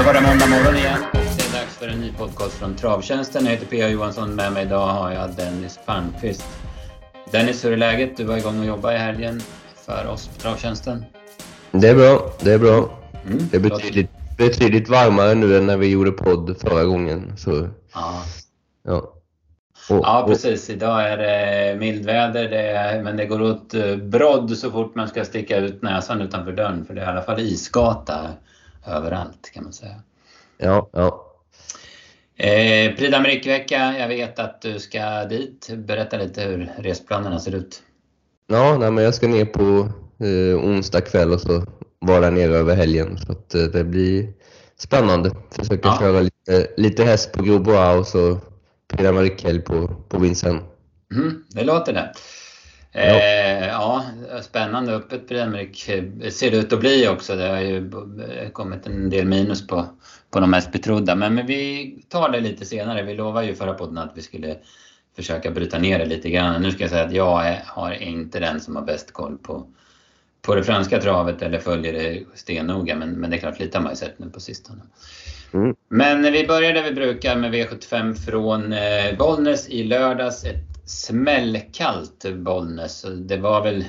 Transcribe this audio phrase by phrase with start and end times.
[0.00, 2.74] Då var det måndag morgon igen och det är dags för en ny podcast från
[2.76, 3.44] Travtjänsten.
[3.44, 3.88] Jag heter P.A.
[3.88, 4.34] Johansson.
[4.34, 6.44] Med mig idag har jag Dennis Palmqvist.
[7.32, 8.16] Dennis, hur är läget?
[8.16, 9.40] Du var igång och jobbade i helgen
[9.86, 11.04] för oss på Travtjänsten.
[11.72, 12.90] Det är bra, det är bra.
[13.26, 17.32] Mm, Det är betydligt, betydligt varmare nu än när vi gjorde podd förra gången.
[17.36, 18.22] Så, Ja.
[18.82, 18.96] ja.
[19.90, 20.70] Och, ja, precis.
[20.70, 25.08] Idag är det mildväder, det är, men det går åt eh, brodd så fort man
[25.08, 26.84] ska sticka ut näsan utanför dörren.
[26.84, 28.28] För det är i alla fall isgata
[28.86, 30.02] överallt kan man säga.
[30.58, 31.26] ja, ja.
[32.36, 33.98] Eh, Prix d'Amérique-vecka.
[33.98, 35.70] Jag vet att du ska dit.
[35.76, 37.82] Berätta lite hur resplanerna ser ut.
[38.46, 39.88] Ja, nej, men jag ska ner på
[40.24, 41.64] eh, onsdag kväll och så
[41.98, 43.18] vara nere över helgen.
[43.18, 44.32] Så att, eh, det blir
[44.76, 45.30] spännande.
[45.50, 45.98] Försöka Ja.
[46.00, 48.38] köra lite, lite häst på Grosbois och så
[48.88, 50.62] Prix d'Amérique på, på Vincennes.
[51.14, 52.12] Mm, det låter det.
[52.92, 54.04] Eh, ja,
[54.42, 54.92] spännande.
[54.92, 57.36] Öppet d'Amérique ser det ut att bli också.
[57.36, 57.90] Det har ju
[58.52, 59.86] kommit en del minus på,
[60.30, 61.14] på de mest betrodda.
[61.14, 63.02] Men, men vi tar det lite senare.
[63.02, 64.56] Vi lovade ju förra podden att vi skulle
[65.16, 66.62] försöka bryta ner det lite grann.
[66.62, 69.66] Nu ska jag säga att jag är, har inte den som har bäst koll på,
[70.42, 72.96] på det franska travet eller följer det stennoga.
[72.96, 74.80] Men, men det är klart, lite har man ju sett nu på sistone.
[75.52, 75.74] Mm.
[75.88, 80.44] Men vi börjar där vi brukar med V75 från eh, Bollnäs i lördags.
[80.44, 83.06] Ett smällkallt Bollnäs.
[83.16, 83.84] Det var väl...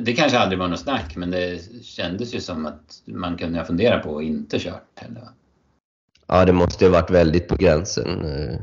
[0.00, 3.98] det- kanske aldrig var något snack men det kändes ju som att man kunde fundera
[3.98, 5.20] på att inte kört heller.
[5.20, 5.28] va?
[6.26, 8.24] Ja, det måste ju ha varit väldigt på gränsen.
[8.24, 8.54] Eh,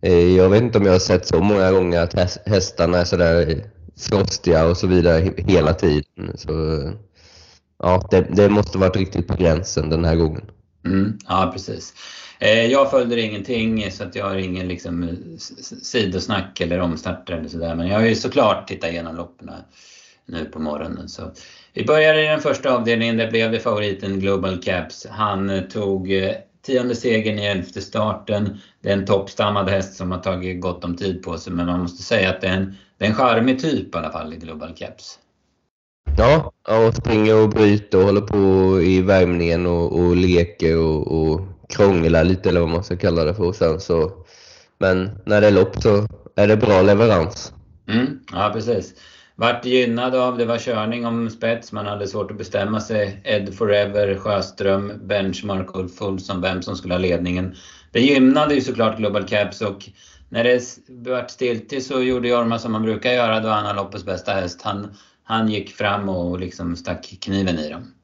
[0.00, 3.04] eh, Jag vet inte om jag har sett så många gånger att häst- hästarna är
[3.04, 3.64] sådär
[3.96, 6.32] frostiga och så vidare he- hela tiden.
[6.34, 6.92] Så, eh,
[7.78, 10.42] ja, det, det måste ha varit riktigt på gränsen den här gången.
[10.84, 11.94] Mm, ja, precis.
[12.42, 15.18] Eh, jag följde ingenting så att jag har ingen liksom,
[15.82, 17.74] sidosnack eller omstarter eller sådär.
[17.74, 19.50] Men jag har ju såklart tittat igenom loppen
[20.26, 21.08] nu på morgonen.
[21.08, 21.22] Så
[21.72, 23.16] vi börjar i den första avdelningen.
[23.16, 25.06] Där blev det favoriten Global Caps.
[25.10, 26.32] Han eh, tog eh,
[26.66, 28.58] tionde segern i elfte starten.
[28.82, 31.52] Det är en toppstammad häst som har tagit gott om tid på sig.
[31.52, 34.12] Men man måste säga att det är en, det är en charmig typ i alla
[34.12, 35.18] fall i Global Caps.
[36.18, 41.40] Ja, och springer och bryter och håller på i värmningen och, och leker och, och
[41.70, 43.44] krånglar lite eller vad man ska kalla det för.
[43.44, 44.12] Och sen så,
[44.78, 47.52] men när det är lopp så är det bra leverans.
[47.88, 48.94] Mm, ja, precis.
[49.36, 53.20] Vart gynnad av, det var körning om spets, man hade svårt att bestämma sig.
[53.24, 57.54] Ed Forever, Sjöström, Benchmark och Fulson, vem som skulle ha ledningen.
[57.92, 59.88] Det gynnade ju såklart Global Caps och
[60.28, 60.62] när det
[61.10, 64.62] vart stiltje så gjorde Jorma som man brukar göra då han har loppets bästa häst.
[64.62, 64.94] Han,
[65.24, 67.94] han gick fram och liksom stack kniven i dem.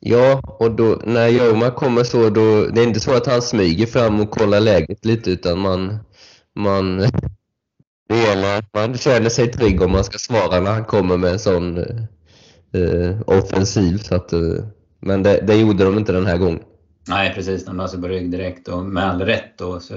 [0.00, 3.86] Ja, och då, när Jorma kommer så, då, det är inte så att han smyger
[3.86, 5.98] fram och kollar läget lite, utan man,
[6.54, 6.98] man,
[8.08, 11.32] det gäller att man känner sig trygg om man ska svara när han kommer med
[11.32, 13.98] en sån eh, eh, offensiv.
[13.98, 14.64] Så att, eh,
[15.00, 16.60] men det, det gjorde de inte den här gången.
[17.08, 19.80] Nej precis, de la sig på rygg direkt och med all rätt då.
[19.80, 19.94] Så,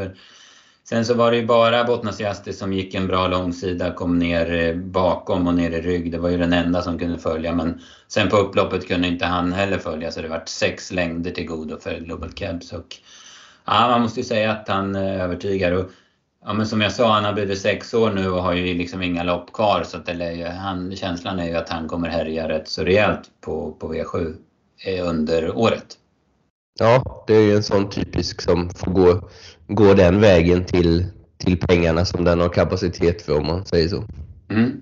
[0.89, 2.21] sen så var det ju bara Bottnas
[2.57, 6.11] som gick en bra långsida, kom ner eh, bakom och ner i rygg.
[6.11, 9.53] Det var ju den enda som kunde följa men sen på upploppet kunde inte han
[9.53, 12.73] heller följa så det vart sex längder till godo för Global Cabs.
[12.73, 12.95] Och,
[13.65, 15.71] ja, man måste ju säga att han eh, övertygar.
[15.71, 15.85] Och,
[16.45, 19.01] ja, men som jag sa, han har blivit sex år nu och har ju liksom
[19.01, 22.09] inga lopp kvar så att det är ju, han, känslan är ju att han kommer
[22.09, 24.35] härja rätt så rejält på, på V7
[24.85, 25.97] eh, under året.
[26.79, 29.29] Ja, det är ju en sån typisk som får gå,
[29.69, 31.05] gå den vägen till,
[31.37, 34.03] till pengarna som den har kapacitet för om man säger så.
[34.49, 34.81] Mm.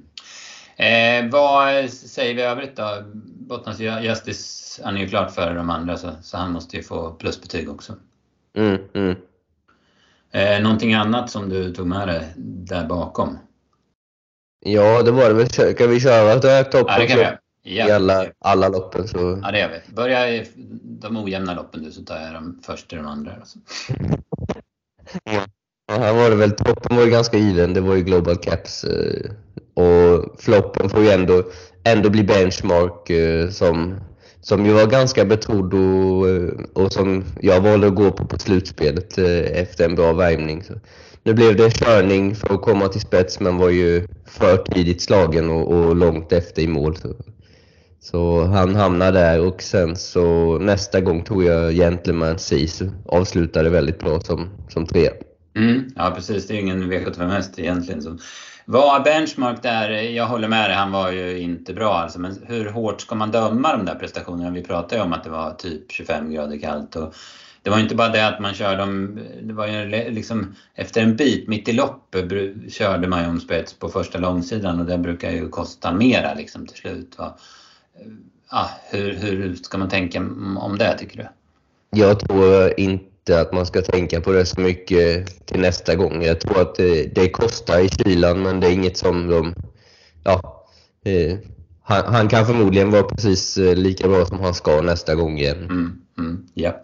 [0.76, 3.04] Eh, vad säger vi i övrigt då?
[3.48, 7.12] Bottnas Justice, han är ju klart före de andra så, så han måste ju få
[7.12, 7.96] plusbetyg också.
[8.58, 9.16] Mm, mm.
[10.32, 13.38] Eh, någonting annat som du tog med dig där bakom?
[14.60, 15.50] Ja, det var det väl.
[15.50, 17.38] Ska vi köra där topp Ja, det kan vi göra.
[17.64, 19.40] i Ja, alla, alla loppen så...
[19.44, 19.94] ja, det gör vi.
[19.94, 20.48] Börja i
[20.84, 23.32] de ojämna loppen du så tar jag dem först till de andra.
[23.34, 23.60] Alltså.
[25.24, 25.46] Ja,
[25.90, 28.84] här var det väl, toppen var ju ganska given, det var ju Global Caps.
[28.84, 29.32] Eh,
[29.74, 31.44] och floppen får ju ändå,
[31.84, 34.00] ändå bli benchmark eh, som,
[34.42, 38.40] som ju var ganska betrodd och, eh, och som jag valde att gå på på
[38.40, 40.64] slutspelet efter en bra värmning.
[40.64, 40.74] Så.
[41.24, 45.50] Nu blev det körning för att komma till spets men var ju för tidigt slagen
[45.50, 46.96] och, och långt efter i mål.
[46.96, 47.08] Så.
[48.00, 52.90] Så han hamnade där och sen så nästa gång tog jag Gentleman Sisu.
[53.06, 55.12] Avslutade väldigt bra som, som trea.
[55.56, 58.02] Mm, ja precis, det är ju ingen V75-häst egentligen.
[58.02, 58.18] Så.
[58.66, 62.20] Var benchmark där, jag håller med dig, han var ju inte bra alltså.
[62.20, 64.52] Men hur hårt ska man döma de där prestationerna?
[64.52, 66.96] Vi pratade ju om att det var typ 25 grader kallt.
[66.96, 67.14] Och
[67.62, 71.16] det var inte bara det att man körde om, det var ju liksom efter en
[71.16, 72.32] bit mitt i loppet
[72.70, 76.68] körde man ju om spets på första långsidan och det brukar ju kosta mera liksom
[76.68, 77.16] till slut.
[77.18, 77.38] Va?
[78.52, 80.20] Ja, hur, hur ska man tänka
[80.60, 81.28] om det tycker du?
[82.00, 86.24] Jag tror inte att man ska tänka på det så mycket till nästa gång.
[86.24, 89.54] Jag tror att det, det kostar i kylan men det är inget som de...
[90.24, 90.66] Ja,
[91.06, 91.38] eh,
[91.84, 95.64] han, han, kan förmodligen vara precis eh, lika bra som han ska nästa gång igen.
[95.64, 96.82] Mm, mm, japp.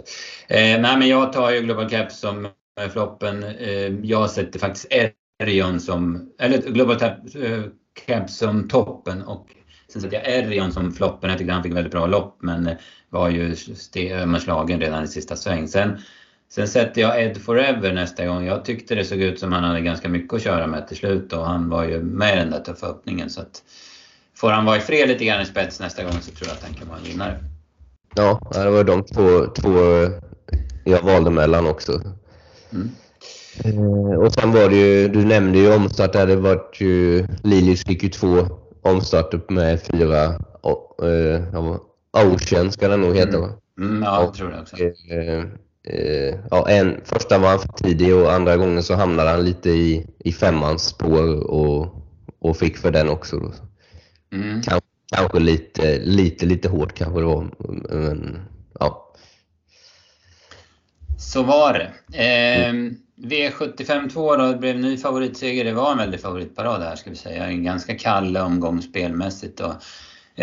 [0.47, 3.43] Eh, nej, men jag tar ju Global Cap som eh, floppen.
[3.43, 4.87] Eh, jag sätter faktiskt
[5.39, 7.63] Erion som, eller Global eh,
[8.05, 9.47] Cap som toppen och
[9.93, 11.29] sen sätter jag Erion som floppen.
[11.29, 12.69] Jag tyckte han fick väldigt bra lopp men
[13.09, 13.55] var ju
[14.39, 15.67] slagen redan i sista sväng.
[15.67, 15.97] Sen,
[16.49, 18.45] sen sätter jag Ed Forever nästa gång.
[18.45, 21.33] Jag tyckte det såg ut som han hade ganska mycket att köra med till slut
[21.33, 23.29] och han var ju med i den där tuffa öppningen.
[23.29, 23.63] Så att,
[24.35, 26.63] får han vara i fred lite grann i spets nästa gång så tror jag att
[26.63, 27.43] han kan vara en vinnare.
[28.15, 29.73] Ja, det var de två, två
[30.83, 32.01] jag valde mellan också.
[32.71, 32.89] Mm.
[33.63, 37.83] Eh, och sen var det ju, du nämnde ju omstart där, det var ju, Lilis
[37.85, 40.39] fick ju två omstarter med fyra,
[41.03, 41.77] uh,
[42.11, 43.49] Ocean ska den nog heta va?
[43.79, 44.75] Mm, ja, jag tror det också.
[44.75, 45.43] Uh,
[45.93, 49.69] uh, ja, en, första var han för tidig och andra gången så hamnade han lite
[49.69, 51.95] i, i femmans spår och,
[52.39, 53.39] och fick för den också.
[53.39, 53.53] Då.
[54.33, 54.61] Mm.
[54.61, 57.49] Kanske, kanske lite, lite, lite hårt kanske det var.
[57.89, 58.39] Men,
[58.79, 59.13] ja.
[61.17, 62.19] Så var det.
[62.23, 62.73] Eh,
[63.15, 65.65] V75 2 då, det blev ny favoritseger.
[65.65, 67.45] Det var en väldig favoritparad här ska vi säga.
[67.45, 69.57] En ganska kall omgång spelmässigt.
[69.57, 69.75] Då.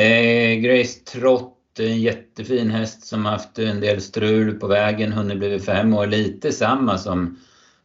[0.01, 5.65] Eh, Grace Trott, en jättefin häst som haft en del strul på vägen, hunnit blivit
[5.65, 6.07] fem år.
[6.07, 7.39] Lite samma som,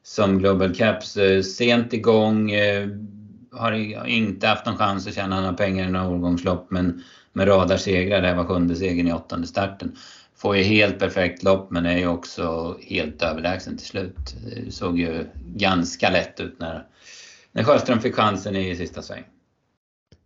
[0.03, 1.17] som Global Caps.
[1.17, 2.87] Eh, sent igång, eh,
[3.51, 3.71] har
[4.07, 7.03] inte haft någon chans att tjäna några pengar i några årgångslopp men
[7.33, 9.95] med radarsegrar, det här var sjunde segern i åttonde starten.
[10.45, 14.35] Får ju helt perfekt lopp men är ju också helt överlägsen till slut.
[14.45, 15.25] Det såg ju
[15.55, 16.83] ganska lätt ut när,
[17.51, 19.23] när Sjöström fick chansen i sista sväng.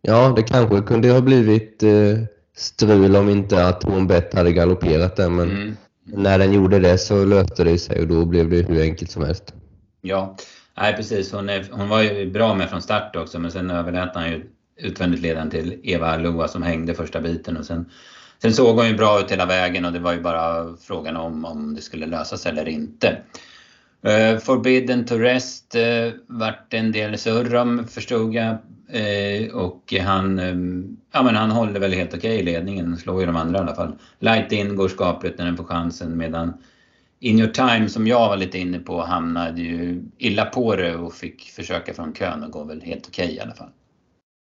[0.02, 1.90] Ja, det kanske kunde ha blivit eh,
[2.56, 5.78] strul om inte att hon bett hade galopperat där men mm.
[6.04, 9.24] när den gjorde det så löste det sig och då blev det hur enkelt som
[9.24, 9.54] helst.
[10.02, 10.36] Ja,
[10.78, 14.16] Nej precis, hon, är, hon var ju bra med från start också men sen överlät
[14.16, 14.46] han ju
[14.78, 17.90] utvändigt ledaren till Eva Loa som hängde första biten och sen,
[18.42, 21.46] sen såg hon ju bra ut hela vägen och det var ju bara frågan om
[21.46, 23.18] om det skulle lösas eller inte.
[24.08, 28.58] Uh, Forbidden to Rest uh, vart en del surr om förstod jag.
[28.96, 33.20] Uh, och han, um, ja, men han håller väl helt okej okay i ledningen, slår
[33.20, 33.94] ju de andra i alla fall.
[34.20, 36.54] Light in går skapligt när den får chansen medan
[37.20, 41.14] In Your Time som jag var lite inne på hamnade ju illa på det och
[41.14, 43.70] fick försöka från kön och går väl helt okej okay i alla fall.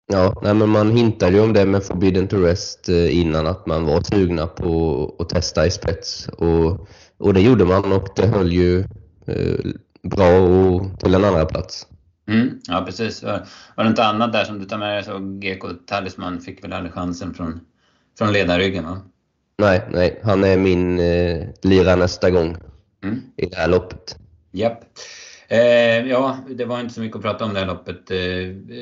[0.08, 3.66] Ja, nej, men man hintade ju om det med Forbidden to Rest eh, innan att
[3.66, 6.88] man var sugna på att testa i spets och,
[7.18, 8.80] och det gjorde man och det höll ju
[9.26, 9.58] eh,
[10.02, 11.86] bra och till en andra plats.
[12.28, 13.22] Mm, ja precis.
[13.22, 16.64] Var, var det inte annat där som du tar med dig så GK Talisman fick
[16.64, 17.60] väl aldrig chansen från,
[18.18, 18.98] från ledarryggen va?
[19.58, 20.20] Nej, nej.
[20.24, 22.56] Han är min eh, lira nästa gång
[23.04, 23.22] mm.
[23.36, 24.16] i det här loppet.
[24.52, 24.80] Japp.
[25.48, 28.10] Eh, ja, det var inte så mycket att prata om det här loppet.
[28.10, 28.16] Eh,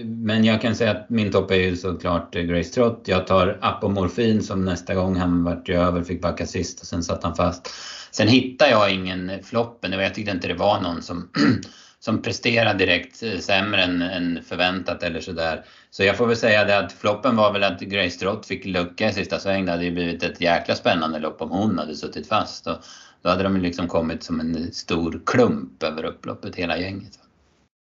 [0.05, 3.03] men jag kan säga att min topp är ju såklart eh, Grace Trott.
[3.07, 7.03] Jag tar Apomorfin som nästa gång han vart ju över, fick backa sist och sen
[7.03, 7.71] satt han fast.
[8.11, 9.93] Sen hittade jag ingen floppen.
[9.93, 11.29] Jag tyckte inte det var någon som
[12.05, 15.65] som presterade direkt eh, sämre än, än förväntat eller sådär.
[15.91, 19.09] Så jag får väl säga det att floppen var väl att Grace Trott fick lucka
[19.09, 19.65] i sista sväng.
[19.65, 22.67] Det hade ju blivit ett jäkla spännande lopp om hon hade suttit fast.
[22.67, 22.77] Och
[23.25, 27.19] då hade de liksom kommit som en stor klump över upploppet hela gänget.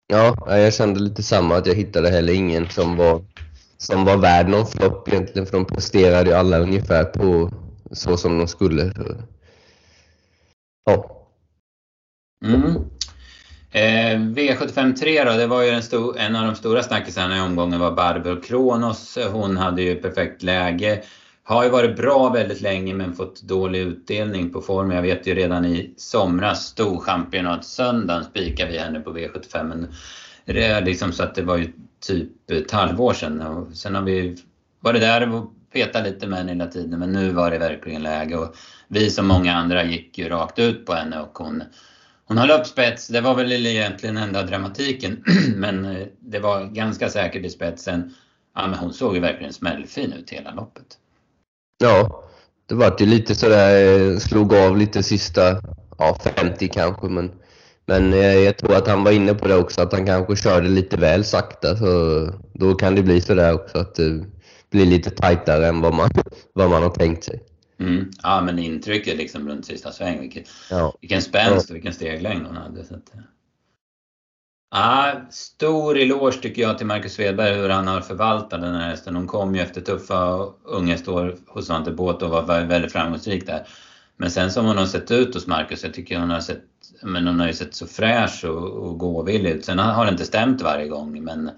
[0.08, 3.22] Ja, jag kände lite samma att jag hittade heller ingen som var,
[3.78, 7.52] som var värd någon flopp egentligen för de presterade ju alla ungefär på
[7.92, 8.94] så som de skulle.
[10.86, 11.28] Ja.
[12.46, 12.76] Mm.
[13.72, 17.42] Eh, V75 3 då, det var ju en, stor, en av de stora snackisarna i
[17.42, 19.18] omgången var Barbro Kronos.
[19.32, 21.04] Hon hade ju perfekt läge.
[21.44, 24.92] Har ju varit bra väldigt länge men fått dålig utdelning på form.
[24.92, 29.64] Jag vet ju redan i somras, storchampionatsöndagen, spikade vi henne på V75.
[29.64, 29.88] Men
[30.46, 33.42] det är liksom så att det var ju typ ett halvår sedan.
[33.42, 34.38] Och sen har vi
[34.80, 38.38] varit där och petat lite med henne hela tiden men nu var det verkligen läge.
[38.38, 38.56] Och
[38.88, 41.64] vi som många andra gick ju rakt ut på henne och hon
[42.32, 45.24] hon höll upp spets, det var väl egentligen enda dramatiken.
[45.56, 48.14] men eh, det var ganska säkert i spetsen.
[48.56, 50.98] Ja, men hon såg ju verkligen smällfin ut hela loppet.
[51.82, 52.24] Ja,
[52.66, 55.62] det var ju lite sådär, eh, slog av lite sista
[55.98, 57.08] ja, 50 kanske.
[57.08, 57.32] Men,
[57.86, 60.70] men eh, jag tror att han var inne på det också, att han kanske körde
[60.70, 61.78] lite väl sakta.
[61.78, 64.26] Så då kan det bli sådär också att det
[64.70, 66.10] blir lite tajtare än vad man,
[66.54, 67.44] vad man har tänkt sig.
[67.80, 68.12] Mm.
[68.24, 70.44] Ja men intrycket liksom runt sista sväng.
[70.70, 70.96] Ja.
[71.02, 72.84] vilken spänst och vilken steglängd hon hade.
[72.84, 73.12] Så att,
[74.72, 79.16] ja, stor eloge tycker jag till Marcus Svedberg hur han har förvaltat den här hästen.
[79.16, 83.68] Hon kom ju efter tuffa unghästår hos Svante Båth och var väldigt framgångsrik där.
[84.18, 86.64] Men sen som hon har sett ut hos Marcus, jag tycker hon har sett,
[87.04, 89.66] men hon har ju sett så fräsch och, och gåvillig ut.
[89.66, 91.52] Sen har det inte stämt varje gång men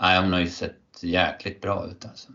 [0.00, 2.28] nej, hon har ju sett jäkligt bra ut alltså.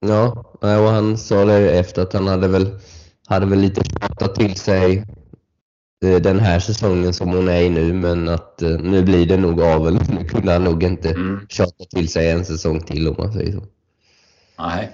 [0.00, 2.78] Ja, och han sa det efter att han hade väl,
[3.26, 5.04] hade väl lite tjatat till sig
[6.00, 9.60] den här säsongen som hon är i nu, men att eh, nu blir det nog
[9.60, 9.98] avel.
[10.08, 11.46] Nu kunde han nog inte mm.
[11.48, 13.62] tjata till sig en säsong till om man säger så.
[14.58, 14.90] Nej.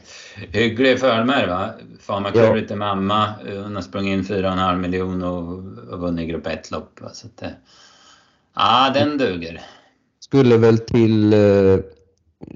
[0.52, 1.70] Hygglig fölmer va?
[2.00, 3.34] Fama till mamma.
[3.62, 5.48] Hon har sprungit in 4,5 miljoner och,
[5.92, 7.00] och vunnit grupp 1-lopp.
[7.12, 7.52] Så att,
[8.54, 9.60] ja, den duger.
[10.20, 11.80] Skulle väl till uh,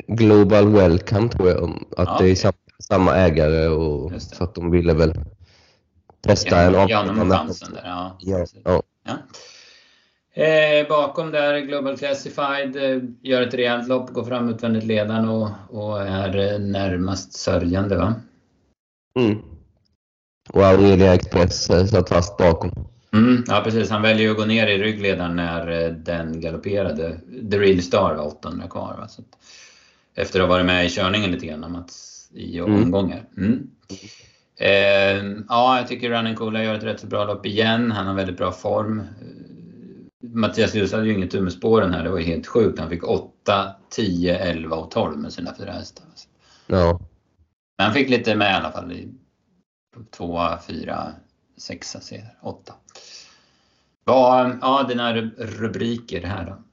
[0.06, 1.86] Global Welcome tror jag.
[1.96, 5.14] Att ja, det är samma, samma ägare och så att de ville väl
[6.26, 7.82] testa ja, en Ja, de har chansen där.
[7.84, 8.16] Ja.
[8.20, 8.46] ja.
[8.64, 8.82] ja.
[9.04, 9.18] ja.
[10.42, 15.48] Eh, bakom där Global Classified eh, gör ett rejält lopp, går fram utvändigt ledaren och,
[15.68, 18.14] och är eh, närmast sörjande va?
[19.18, 19.38] Mm.
[20.48, 22.70] Och Aurelia Express eh, satt fast bakom.
[23.12, 27.20] Mm, ja precis, han väljer att gå ner i ryggledaren när eh, den galopperade.
[27.50, 28.96] The Real Star var 800 kvar.
[28.98, 29.08] Va?
[29.08, 29.28] Så att,
[30.14, 32.82] efter att ha varit med i körningen lite grann Mats, i mm.
[32.82, 33.24] omgångar.
[33.36, 33.70] Mm.
[34.58, 37.90] Eh, ja, jag tycker Running Coola gör ett rätt så bra lopp igen.
[37.90, 39.02] Han har väldigt bra form.
[40.22, 42.78] Mattias Ljus hade ju inget tur med spåren här, det var ju helt sjukt.
[42.78, 46.04] Han fick 8, 10, 11 och 12 med sina fyra hästar.
[46.66, 47.00] Ja.
[47.78, 48.92] Men han fick lite med i alla fall.
[50.10, 51.12] 2, 4,
[51.56, 51.96] 6,
[52.42, 52.74] 8.
[54.60, 56.65] ja, dina rubriker här då?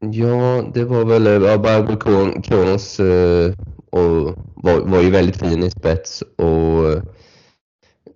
[0.00, 1.96] Ja, det var väl ja, Barbro
[2.42, 3.52] Kronos eh,
[3.90, 6.92] och var, var ju väldigt fin i spets och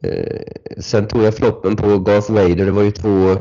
[0.07, 0.43] eh,
[0.79, 2.65] sen tog jag floppen på Garth Vader.
[2.65, 3.37] Det var ju två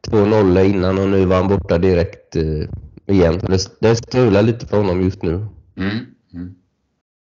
[0.00, 2.68] två nollor innan och nu var han borta direkt eh,
[3.06, 3.38] igen.
[3.38, 5.46] Det, det strular lite för honom just nu.
[5.76, 5.98] Mm.
[6.34, 6.54] Mm.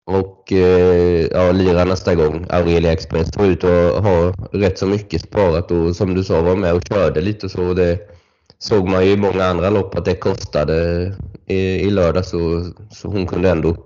[0.05, 2.45] Och eh, ja, lira nästa gång.
[2.49, 6.55] Aurelia Express var ute och har rätt så mycket sparat och som du sa var
[6.55, 7.73] med och körde lite så.
[7.73, 8.16] Det
[8.59, 11.13] såg man ju i många andra lopp att det kostade
[11.45, 13.77] i, i lördag så, så hon kunde ändå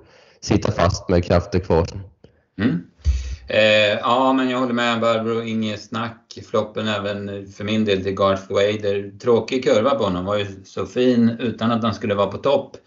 [0.41, 1.87] sitta fast med krafter kvar.
[2.59, 2.81] Mm.
[3.47, 6.39] Eh, ja, men jag håller med Barbro, inget snack.
[6.49, 9.19] Floppen även för min del till Garth Wader.
[9.19, 12.77] Tråkig kurva på honom, var ju så fin utan att han skulle vara på topp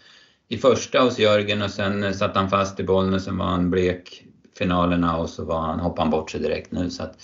[0.47, 3.45] i första hos Jörgen och sen eh, satt han fast i bollen och sen var
[3.45, 4.23] han blek
[4.57, 6.89] finalerna och så var han, hoppade han bort sig direkt nu.
[6.89, 7.21] Så att,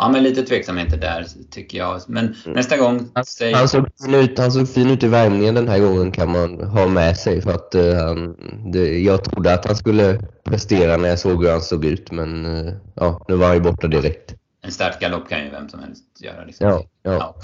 [0.00, 2.00] ja, men lite tveksamheter där tycker jag.
[2.06, 2.56] Men mm.
[2.56, 3.08] nästa gång...
[3.26, 3.52] Säg...
[3.52, 6.60] Han, såg fin ut, han såg fin ut i värmningen den här gången kan man
[6.60, 8.36] ha med sig för att uh, han,
[8.72, 12.46] det, jag trodde att han skulle prestera när jag såg hur han såg ut men
[12.46, 14.34] uh, ja, nu var han ju borta direkt.
[14.62, 16.44] En startgalopp kan ju vem som helst göra.
[16.44, 16.68] Liksom.
[16.68, 17.12] Ja, ja.
[17.12, 17.36] ja.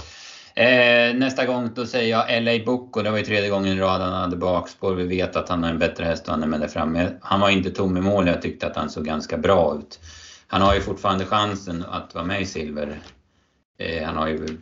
[0.62, 3.80] Eh, nästa gång då säger jag LA Book och det var ju tredje gången i
[3.80, 4.94] rad han hade bakspår.
[4.94, 7.08] Vi vet att han har en bättre häst och han är med där framme.
[7.20, 8.26] Han var inte tom i mål.
[8.26, 10.00] Jag tyckte att han såg ganska bra ut
[10.46, 12.98] han har ju fortfarande chansen att vara med i silver.
[13.78, 14.58] Eh, han har ju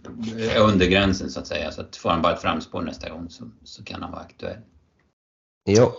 [0.59, 3.85] undergränsen så att säga, så att får han bara ett framspår nästa gång så, så
[3.85, 4.59] kan han vara aktuell.
[5.65, 5.95] Ja.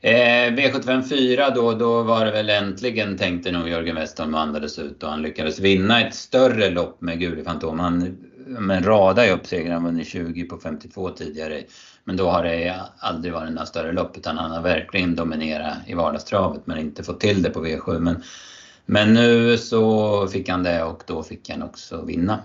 [0.00, 4.78] Eh, V75 4 då, då var det väl äntligen tänkte nog Jörgen Westholm och andades
[4.78, 7.80] ut och han lyckades vinna ett större lopp med Guli Fantom.
[7.80, 11.62] Han men radar ju upp segrar, han vunnit 20 på 52 tidigare.
[12.04, 15.94] Men då har det aldrig varit några större lopp utan han har verkligen dominerat i
[15.94, 17.98] vardagstravet men inte fått till det på V7.
[17.98, 18.22] Men
[18.86, 22.38] men nu så fick han det och då fick han också vinna.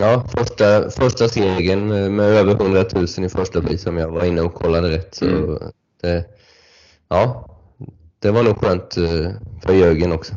[0.00, 4.40] Ja, första, första segern med över 100 000 i första pris som jag var inne
[4.40, 5.14] och kollade rätt.
[5.14, 5.58] Så mm.
[6.02, 6.24] det,
[7.08, 7.48] ja,
[8.18, 9.30] det var nog skönt eh,
[9.62, 10.34] för Jörgen också.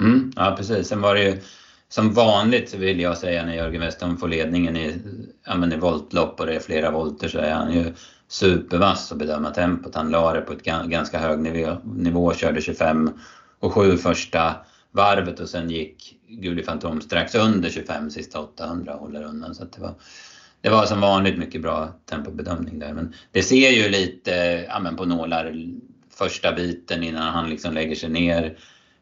[0.00, 0.88] Mm, ja, precis.
[0.88, 1.40] Sen var det ju
[1.88, 4.96] som vanligt vill jag säga när Jörgen Westholm får ledningen i,
[5.46, 7.92] ja, i voltlopp och det är flera volter så är han ju
[8.28, 9.94] supervass att bedöma tempot.
[9.94, 13.10] Han la det på ett ganska hög nivå, nivå körde 25
[13.64, 14.56] och 7 första
[14.90, 19.54] varvet och sen gick Guli Fantom strax under 25 sista 800 och håller undan.
[19.54, 19.94] Så det, var,
[20.60, 22.92] det var som vanligt mycket bra tempobedömning där.
[22.92, 24.30] Men det ser ju lite
[24.68, 25.56] ja, men på nålar
[26.10, 28.58] första biten innan han liksom lägger sig ner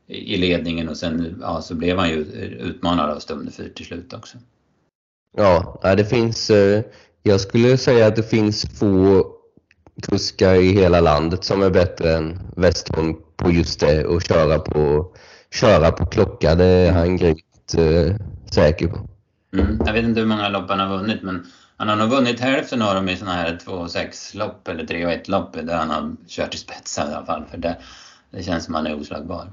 [0.06, 2.24] i ledningen och sen ja, så blev han ju
[2.60, 4.38] utmanad av Stumnefyr till slut också.
[5.36, 6.82] Ja, det finns, eh,
[7.22, 9.26] jag skulle säga att det finns få
[10.02, 15.06] kuskar i hela landet som är bättre än Westholm på just det och köra på,
[15.50, 16.54] köra på klocka.
[16.54, 18.16] Det är han grymt eh,
[18.50, 19.08] säker på.
[19.54, 19.78] Mm.
[19.86, 21.46] Jag vet inte hur många lopp han har vunnit men
[21.76, 25.28] han har nog vunnit hälften av dem i sådana här 2-6 lopp eller 3 1
[25.28, 27.44] lopp där han har kört i spetsar i alla fall.
[27.50, 27.76] För det,
[28.30, 29.46] det känns som att han är oslagbar.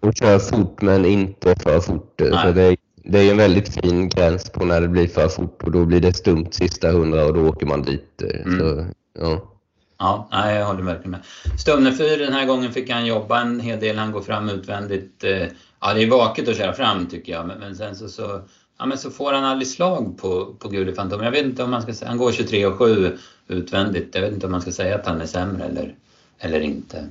[0.00, 2.14] Och kör fort men inte för fort.
[2.18, 5.62] För det, är, det är en väldigt fin gräns på när det blir för fort
[5.62, 8.22] och då blir det stumt sista hundra och då åker man dit.
[8.22, 8.58] Eh, mm.
[8.58, 8.86] Så,
[9.20, 9.57] ja.
[9.98, 11.20] Ja, nej, jag håller verkligen med.
[11.58, 13.98] Stumnefyr den här gången fick han jobba en hel del.
[13.98, 15.24] Han går fram utvändigt.
[15.24, 15.46] Eh,
[15.80, 17.46] ja, det är vaket att köra fram tycker jag.
[17.46, 18.40] Men, men sen så, så,
[18.78, 21.22] ja, men så får han aldrig slag på, på Guli Fantom.
[21.22, 24.14] Jag vet inte om man ska säga, han går 23 och 7 utvändigt.
[24.14, 25.94] Jag vet inte om man ska säga att han är sämre eller,
[26.38, 27.06] eller inte.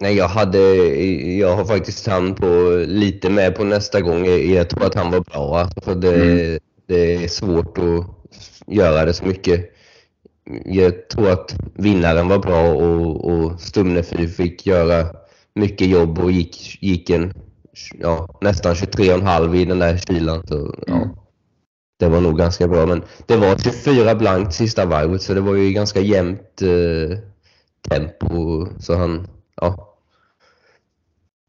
[0.00, 0.58] Nej, jag hade,
[1.38, 4.26] jag har faktiskt han på lite med på nästa gång.
[4.26, 5.58] Jag tror att han var bra.
[5.58, 6.58] Alltså, det, mm.
[6.86, 8.06] det är svårt att
[8.66, 9.74] göra det så mycket.
[10.64, 15.06] Jag tror att vinnaren var bra och, och Stumnefyr fick göra
[15.54, 17.32] mycket jobb och gick, gick en
[17.98, 20.46] ja, nästan 23,5 i den där kylan.
[20.46, 21.08] Så, ja, mm.
[21.98, 22.86] Det var nog ganska bra.
[22.86, 27.18] Men det var 24 blankt sista varvet så det var ju ganska jämnt eh,
[27.88, 28.66] tempo.
[28.78, 29.28] Så han,
[29.60, 29.98] ja,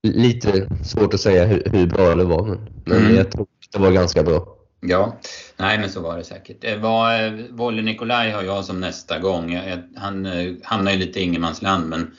[0.04, 2.46] lite svårt att säga hur, hur bra det var.
[2.46, 3.16] Men, men mm.
[3.16, 4.59] jag tror att det var ganska bra.
[4.82, 5.18] Ja,
[5.58, 6.64] nej men så var det säkert.
[6.64, 9.54] Eh, eh, Volle Nikolaj har jag som nästa gång.
[9.54, 12.12] Jag, han eh, hamnar ju lite i ingenmansland men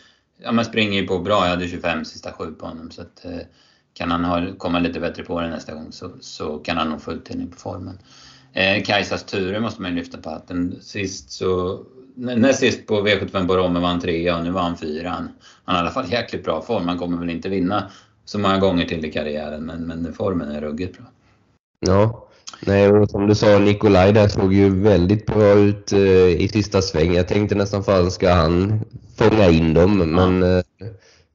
[0.43, 1.45] ja, man springer ju på bra.
[1.45, 2.91] Jag hade 25 sista sju på honom.
[2.91, 3.41] Så att, eh,
[3.95, 7.03] kan han ha, komma lite bättre på det nästa gång så, så kan han nog
[7.03, 7.99] få utdelning på formen.
[8.53, 10.79] Eh, Kajsas Ture måste man ju lyfta på hatten.
[10.81, 11.81] Sist så,
[12.15, 15.11] näst sist på V75 på Romme var han trea och nu var han fyra.
[15.11, 15.29] Han,
[15.65, 16.89] han har i alla fall jäkligt bra form.
[16.89, 17.91] Han kommer väl inte vinna
[18.25, 21.07] så många gånger till i karriären men, men formen är ruggigt bra.
[21.81, 22.30] Ja,
[22.67, 26.83] Nej, och som du sa, Nikolaj där såg ju väldigt bra ut eh, i sista
[26.83, 27.15] sväng.
[27.15, 28.81] Jag tänkte nästan fan ska han
[29.17, 30.59] fånga in dem, men ja.
[30.59, 30.65] Eh,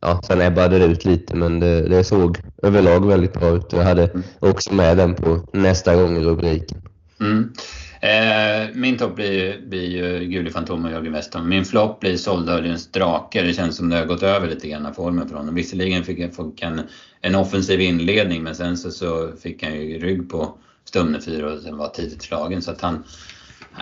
[0.02, 1.36] ja, sen ebbade det ut lite.
[1.36, 3.74] Men det, det, såg överlag väldigt bra ut.
[3.74, 4.24] Jag hade mm.
[4.40, 6.82] också med den på nästa gång i rubriken.
[7.20, 7.54] Mm.
[8.02, 11.50] Eh, min topp blir, blir ju Guli Fantom och Jörgen Westholm.
[11.50, 13.42] Min flopp blir Soldhöljens Drake.
[13.42, 15.56] Det känns som det har gått över lite grann formen för honom.
[15.56, 16.82] Visserligen fick han
[17.22, 21.78] en offensiv inledning men sen så, så fick han ju rygg på Stumnefyr och sen
[21.78, 22.62] var tidigt slagen.
[22.62, 23.04] Så att han,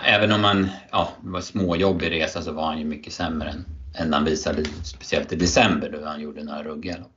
[0.06, 4.12] även om han ja, var småjobbig resa så var han ju mycket sämre än, än
[4.12, 7.10] han visade, speciellt i december då han gjorde några ruggiga lopp.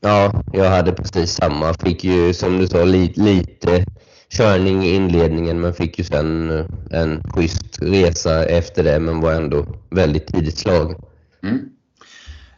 [0.00, 1.74] Ja, jag hade precis samma.
[1.74, 3.84] Fick ju som du sa lite, lite
[4.30, 9.32] körning i inledningen men fick ju sen eh, en schysst resa efter det men var
[9.32, 10.96] ändå väldigt tidigt slagen.
[11.42, 11.68] Mm.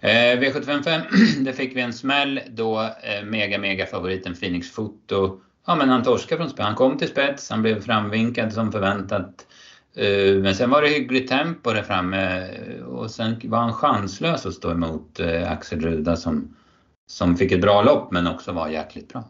[0.00, 1.00] Eh, V755,
[1.44, 6.03] där fick vi en smäll då eh, mega mega favoriten Phoenix Foto Ja, men han
[6.03, 6.66] torskade från spets.
[6.66, 9.46] Han kom till spets, han blev framvinkad som förväntat.
[9.96, 14.46] Eh, men sen var det hyggligt tempo där framme eh, och sen var han chanslös
[14.46, 16.57] att stå emot eh, Axel Ruda som,
[17.07, 19.25] som fick ett bra lopp men också var jäkligt bra.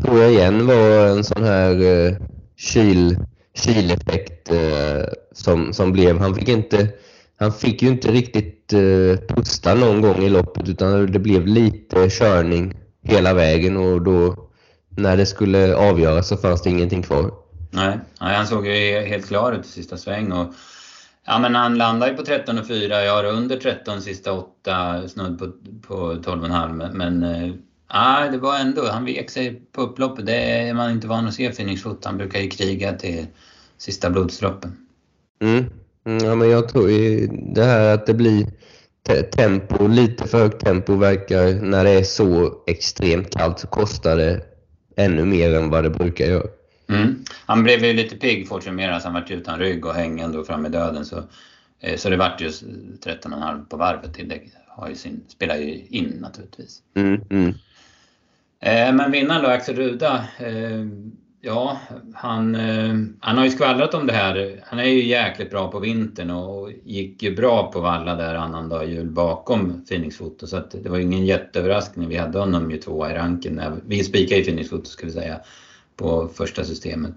[0.00, 2.16] Tror jag igen var en sån här uh,
[2.56, 3.16] kyl,
[3.54, 6.18] kyleffekt uh, som, som blev.
[6.18, 6.88] Han fick, inte,
[7.38, 12.10] han fick ju inte riktigt uh, pusta någon gång i loppet utan det blev lite
[12.10, 14.48] körning hela vägen och då
[14.96, 17.30] när det skulle avgöras så fanns det ingenting kvar.
[17.70, 20.32] Nej, nej han såg ju helt klar ut i sista sväng.
[20.32, 20.54] Och,
[21.26, 23.04] ja, men han landade ju på 13 och 4.
[23.04, 25.52] Jag har under 13 sista 8, snudd på,
[25.88, 26.92] på 12,5.
[26.94, 30.26] Men äh, det var ändå, han vek sig på upploppet.
[30.26, 32.04] Det är man inte van att se Phoenix Foot.
[32.04, 33.26] Han brukar ju kriga till
[33.78, 34.76] sista blodsdroppen.
[35.42, 35.64] Mm.
[36.06, 36.24] mm.
[36.24, 36.88] Ja, men jag tror
[37.54, 38.46] det här att det blir
[39.36, 44.51] tempo, lite för högt tempo verkar, när det är så extremt kallt så kostar det
[44.96, 46.46] ännu mer än vad det brukar göra.
[46.88, 47.24] Mm.
[47.46, 51.04] Han blev ju lite pigg Fortune han vart utan rygg och hängande fram i döden.
[51.04, 51.22] Så,
[51.80, 54.14] eh, så det vart ju 13,5 på varvet.
[54.14, 56.82] Det har ju sin, spelar ju in naturligtvis.
[56.94, 57.54] Mm, mm.
[58.60, 60.24] Eh, men vinnaren då, Axel Ruda.
[61.44, 61.78] Ja,
[62.14, 64.62] han, eh, han har ju skvallrat om det här.
[64.66, 68.86] Han är ju jäkligt bra på vintern och gick ju bra på valla där annandag
[68.86, 70.46] jul bakom Phoenix Foto.
[70.46, 72.08] Så det var ju ingen jätteöverraskning.
[72.08, 73.62] Vi hade honom ju tvåa i ranken.
[73.86, 75.40] Vi spikade ju Phoenix Foto skulle jag säga
[75.96, 77.14] på första systemet.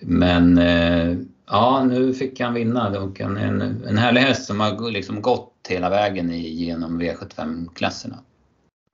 [0.00, 4.60] Men eh, ja, nu fick han vinna och han är en, en härlig häst som
[4.60, 8.18] har liksom gått hela vägen genom V75-klasserna.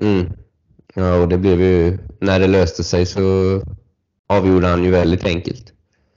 [0.02, 0.32] Mm.
[0.94, 3.20] Ja, och det blev ju, när det löste sig så
[4.28, 5.72] avgjorde han ju väldigt enkelt.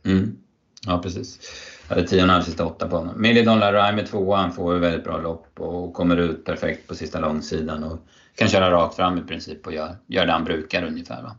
[0.05, 0.37] Mm.
[0.85, 1.39] Ja, precis.
[1.87, 3.21] Jag hade 10,5 sista åtta på honom.
[3.21, 6.95] Millie Dollar Rhyme är tvåa, han får väldigt bra lopp och kommer ut perfekt på
[6.95, 7.99] sista långsidan och
[8.35, 11.23] kan köra rakt fram i princip och gör, gör det han brukar ungefär.
[11.23, 11.35] Va?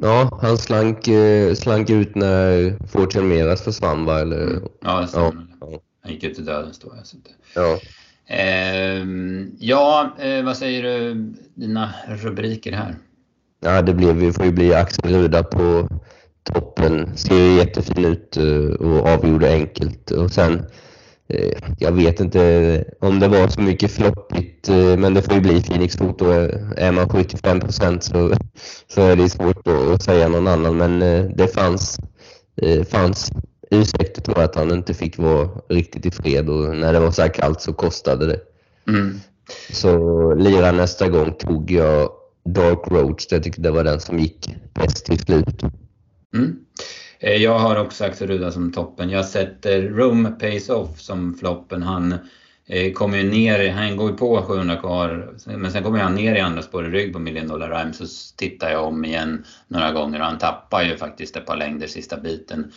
[0.00, 4.20] Ja, han slank, eh, slank ut när Fortune Meras försvann va?
[4.20, 4.42] Eller?
[4.42, 4.68] Mm.
[4.80, 5.46] Ja, det stämmer.
[5.60, 5.80] Ja.
[6.02, 7.04] Han gick ut i döden står jag.
[7.54, 7.78] Ja.
[8.34, 9.06] Eh,
[9.58, 11.14] ja, eh, vad säger du,
[11.54, 12.96] dina rubriker här?
[13.60, 15.88] Ja, det blev, vi får ju bli Axel Ruda på
[16.42, 17.16] toppen.
[17.16, 20.10] Ser jättefin ut eh, och avgjorde enkelt.
[20.10, 20.66] Och sen,
[21.28, 25.40] eh, jag vet inte om det var så mycket floppigt, eh, men det får ju
[25.40, 26.24] bli Phoenix Foto.
[26.76, 28.32] Är man 75 procent så,
[28.86, 30.76] så är det svårt att säga någon annan.
[30.76, 30.98] Men
[31.36, 31.98] det fanns,
[32.90, 33.32] fanns
[33.70, 37.10] ursäkter tror jag att han inte fick vara riktigt i fred och när det var
[37.10, 38.40] så här kallt så kostade det.
[38.88, 39.20] Mm.
[39.72, 42.10] Så lira nästa gång tog jag
[42.52, 43.26] Dark Roads.
[43.30, 45.62] Jag tyckte det var den som gick bäst till slut.
[46.34, 46.58] Mm.
[47.20, 49.10] Eh, jag har också Axel Ruda som toppen.
[49.10, 51.82] Jag sätter Room Pays Off som floppen.
[51.82, 52.14] Han
[52.66, 56.34] eh, kommer ju ner, han går ju på 700 kvar, men sen kommer han ner
[56.34, 58.04] i andra spår i rygg på Million Dollar Rhyme så
[58.36, 62.16] tittar jag om igen några gånger och han tappar ju faktiskt ett par längder sista
[62.16, 62.72] biten.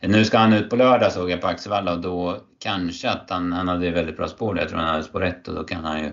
[0.00, 3.30] Eh, nu ska han ut på lördag såg jag på Axevalla och då kanske att
[3.30, 5.84] han, han hade väldigt bra spår Jag tror han hade spår rätt och då kan
[5.84, 6.10] han ju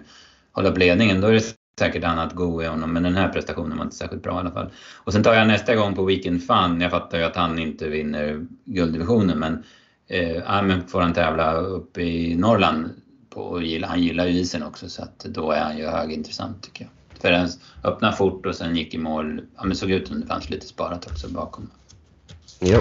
[0.52, 1.22] hålla upp ledningen.
[1.22, 4.24] Då är det säkert annat go i honom men den här prestationen var inte särskilt
[4.24, 4.72] bra i alla fall.
[4.96, 6.82] Och sen tar jag nästa gång på Weekend Fun.
[6.82, 9.64] Jag fattar ju att han inte vinner gulddivisionen men,
[10.08, 12.90] eh, men får han tävla uppe i Norrland
[13.30, 17.22] på, han gillar ju isen också så att då är han ju högintressant tycker jag.
[17.22, 17.50] För den
[17.84, 19.42] öppnade fort och sen gick i mål.
[19.56, 21.70] Ja, men såg ut som det fanns lite sparat också bakom.
[22.60, 22.78] Ja.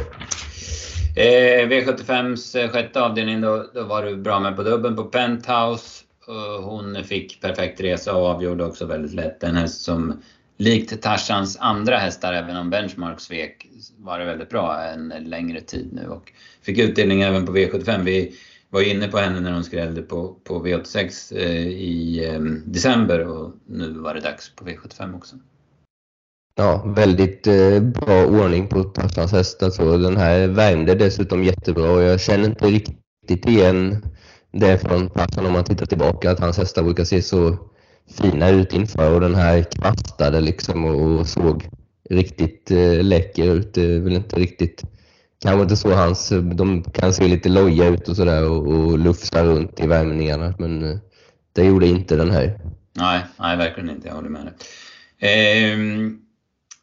[1.16, 6.04] Eh, V75s sjätte avdelning då, då var du bra med på dubben på Penthouse.
[6.28, 9.42] Eh, hon fick perfekt resa och avgjorde också väldigt lätt.
[9.42, 10.22] En häst som
[10.56, 15.88] likt Tarzans andra hästar, även om Benchmark svek, var det väldigt bra en längre tid
[15.92, 16.32] nu och
[16.62, 18.02] fick utdelning även på V75.
[18.04, 18.34] Vi
[18.70, 23.52] var inne på henne när hon skrällde på, på V86 eh, i ehm, december och
[23.66, 25.36] nu var det dags på V75 också.
[26.54, 29.70] Ja, väldigt eh, bra ordning på Tarzans hästar.
[29.70, 34.02] Så den här värmde dessutom jättebra och jag känner inte riktigt igen
[34.52, 37.58] det från Persson om man tittar tillbaka att hans hästar brukar se så
[38.18, 41.68] fina ut inför och den här kvastade liksom och såg
[42.10, 43.74] riktigt eh, läcker ut.
[43.74, 44.82] Det är väl inte riktigt,
[45.42, 49.44] kanske inte så hans, de kan se lite loja ut och sådär och, och lufsa
[49.44, 50.98] runt i värmningarna men eh,
[51.52, 52.60] det gjorde inte den här.
[52.92, 54.54] Nej, nej verkligen inte, jag håller med dig.
[55.30, 55.78] Eh,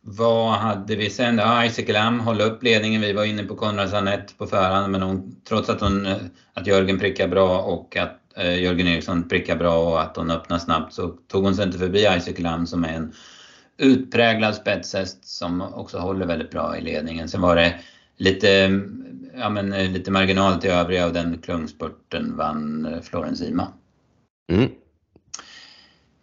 [0.02, 1.38] vad hade vi sen?
[1.38, 3.02] Ja, Isaac Lam håller upp ledningen.
[3.02, 6.18] Vi var inne på Konrad Sanett på förhand, men hon, trots att, hon, eh,
[6.54, 10.58] att Jörgen prickar bra och att eh, Jörgen Eriksson prickar bra och att hon öppnar
[10.58, 13.14] snabbt så tog hon sig inte förbi Isaac Lam som är en
[13.78, 17.30] utpräglad spetshäst som också håller väldigt bra i ledningen.
[17.30, 17.80] Sen var det
[18.18, 18.82] lite,
[19.36, 23.68] ja, men, eh, lite marginal till övriga och den klungspurten vann eh, Florens Ima.
[24.52, 24.70] Mm.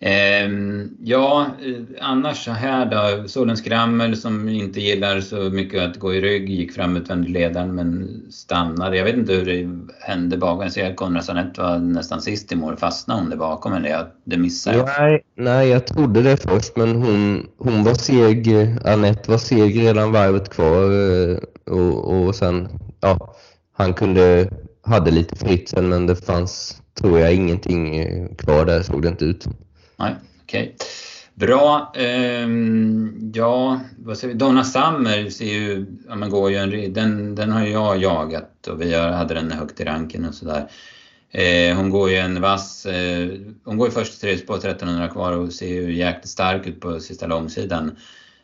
[0.01, 3.29] Ehm, ja, eh, annars så här då.
[3.29, 7.75] Solens Grammel som inte gillar så mycket att gå i rygg gick fram utvändigt ledaren
[7.75, 8.97] men stannade.
[8.97, 10.63] Jag vet inte hur det hände bakom.
[10.63, 12.77] Jag ser att Konrad Sanett var nästan sist i mål.
[12.77, 14.87] Fastnade hon där bakom eller jag, det missade jag?
[14.99, 18.49] Nej, nej, jag trodde det först men hon, hon var seg.
[18.85, 21.39] Anette var seg redan varvet kvar eh,
[21.75, 22.69] och, och sen,
[23.01, 23.35] ja,
[23.77, 24.51] han kunde,
[24.83, 29.09] hade lite fritt sen men det fanns, tror jag, ingenting eh, kvar där såg det
[29.09, 29.55] inte ut som.
[29.97, 30.63] Nej, okej.
[30.63, 30.87] Okay.
[31.35, 31.93] Bra.
[32.45, 34.39] Um, ja, vad säger vi?
[34.39, 38.83] Donna Summer ser ju, ja, man går ju en, den, den har jag jagat och
[38.83, 40.71] vi hade den högt i ranken och sådär.
[41.31, 43.31] Eh, hon går ju en vass, eh,
[43.65, 47.01] hon går ju först tredje på 1300 kvar och ser ju jäkligt stark ut på
[47.01, 47.97] sista långsidan.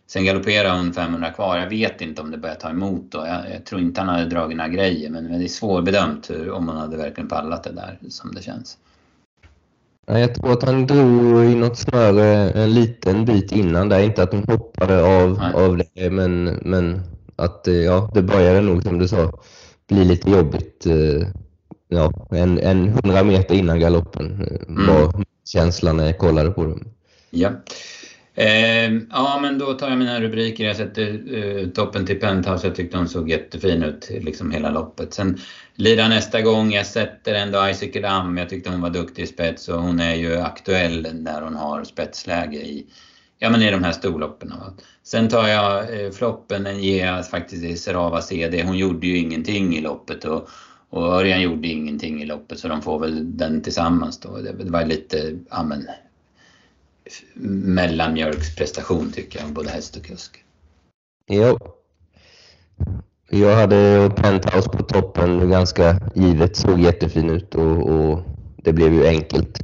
[0.06, 1.58] Sen galopperar hon 500 kvar.
[1.58, 3.18] Jag vet inte om det börjar ta emot då.
[3.18, 6.50] Jag, jag tror inte han hade dragit några grejer men, men det är svårbedömt hur,
[6.50, 8.78] om hon hade verkligen pallat det där som det känns.
[10.06, 14.00] Jag tror att han drog i något snöre en liten bit innan där.
[14.02, 17.00] Inte att han hoppade av, av det, men, men
[17.36, 19.32] att eh, ja, det började nog som du sa
[19.88, 20.86] bli lite jobbigt.
[20.86, 21.28] Eh,
[21.88, 24.86] ja, en, en hundra meter innan galoppen eh, mm.
[24.86, 26.84] var känslan när jag kollade på dem.
[27.30, 27.50] Ja.
[28.34, 30.64] Eh, ja, men då tar jag mina rubriker.
[30.64, 32.66] Jag sätter eh, toppen till Penthouse.
[32.66, 35.14] Jag tyckte hon såg jättefin ut liksom hela loppet.
[35.14, 35.38] Sen
[35.74, 36.72] lirar nästa gång.
[36.72, 38.36] Jag sätter ändå Isaac Ram.
[38.38, 41.84] Jag tyckte hon var duktig i spets och hon är ju aktuell när hon har
[41.84, 42.86] spetsläge i,
[43.38, 44.52] ja, men i de här storloppen.
[45.02, 48.62] Sen tar jag eh, floppen, Den ger faktiskt i Serava CD.
[48.62, 50.48] Hon gjorde ju ingenting i loppet och,
[50.90, 54.36] och Örjan gjorde ingenting i loppet så de får väl den tillsammans då.
[54.36, 55.86] Det, det var lite, ja men
[57.34, 60.44] mellanmjölksprestation tycker jag, både häst och kusk.
[61.28, 61.58] Jo.
[63.30, 68.22] Jag hade Penthouse på toppen ganska givet, såg jättefin ut och, och
[68.56, 69.60] det blev ju enkelt.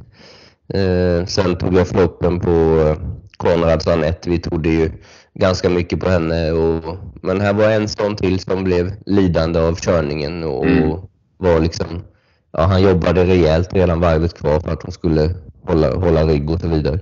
[0.73, 2.95] Eh, sen tog jag floppen på
[3.37, 4.29] Konrads Anette.
[4.29, 4.91] Vi trodde ju
[5.33, 6.51] ganska mycket på henne.
[6.51, 10.91] Och, men här var en sån till som blev lidande av körningen och, mm.
[10.91, 12.03] och var liksom,
[12.51, 16.59] ja, han jobbade rejält redan varvet kvar för att hon skulle hålla, hålla rygg och
[16.59, 16.99] så vidare.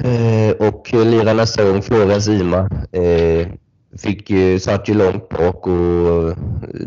[0.00, 2.68] Eh, och lirade nästa gång Florens Ima.
[2.92, 3.48] Eh,
[3.98, 6.36] fick, eh, satt ju långt bak och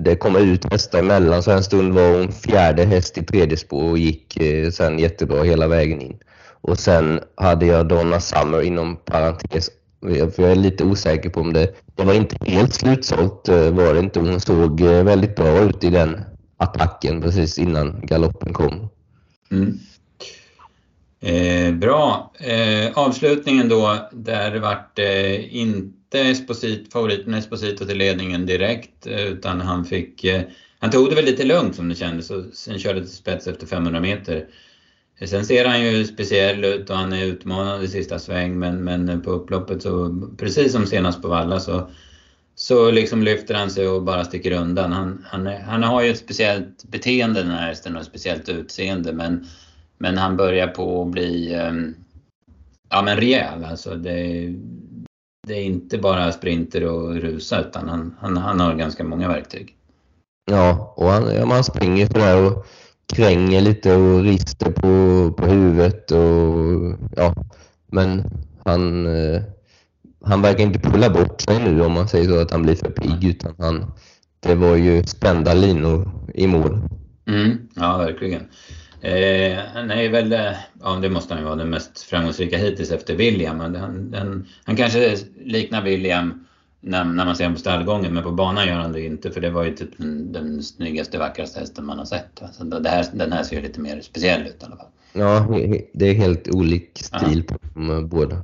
[0.03, 3.89] det kom ut hästar emellan så en stund var hon fjärde häst i tredje spår
[3.89, 6.17] och gick eh, sen jättebra hela vägen in.
[6.61, 9.69] Och sen hade jag Donna Summer inom parentes
[10.09, 11.75] eh, För jag är lite osäker på om det...
[11.95, 14.19] Det var inte helt slutsålt eh, var det inte.
[14.19, 16.21] Hon såg väldigt bra ut i den
[16.57, 18.89] attacken precis innan galoppen kom.
[19.51, 19.79] Mm.
[21.25, 22.33] Eh, bra.
[22.39, 29.61] Eh, avslutningen då, där vart eh, inte Esposito, favoriten Esposito till ledningen direkt, eh, utan
[29.61, 30.23] han fick...
[30.23, 30.41] Eh,
[30.79, 33.67] han tog det väl lite lugnt som det kändes och sen körde till spets efter
[33.67, 34.47] 500 meter.
[35.19, 38.83] Eh, sen ser han ju speciell ut och han är utmanande i sista sväng men,
[38.83, 41.89] men på upploppet så, precis som senast på Valla så,
[42.55, 44.91] så liksom lyfter han sig och bara sticker undan.
[44.91, 49.13] Han, han, han har ju ett speciellt beteende den här hästen och ett speciellt utseende
[49.13, 49.47] men
[49.97, 51.95] men han börjar på att bli ehm,
[52.89, 53.63] ja, men rejäl.
[53.63, 54.53] Alltså det,
[55.47, 59.75] det är inte bara sprinter och rusa utan han, han, han har ganska många verktyg.
[60.51, 62.65] Ja, och han, ja, man springer sådär och
[63.13, 67.33] kränger lite och rister på, på huvudet och ja,
[67.87, 68.23] men
[68.65, 69.41] han, eh,
[70.23, 72.89] han verkar inte pulla bort sig nu om man säger så att han blir för
[72.89, 73.91] pigg utan han,
[74.39, 76.79] det var ju spända linor i mål.
[77.27, 78.47] Mm, ja, verkligen.
[79.05, 82.91] Eh, han är väl, eh, ja det måste han ju vara, den mest framgångsrika hittills
[82.91, 83.59] efter William.
[83.59, 83.75] Han,
[84.13, 86.45] han, han kanske liknar William
[86.81, 89.41] när, när man ser honom på stallgången, men på banan gör han det inte för
[89.41, 92.41] det var ju typ den, den snyggaste, vackraste hästen man har sett.
[92.51, 94.89] Så det här, den här ser lite mer speciell ut i alla fall.
[95.13, 95.47] Ja,
[95.93, 97.57] det är helt olik stil ja.
[97.57, 98.41] på de båda.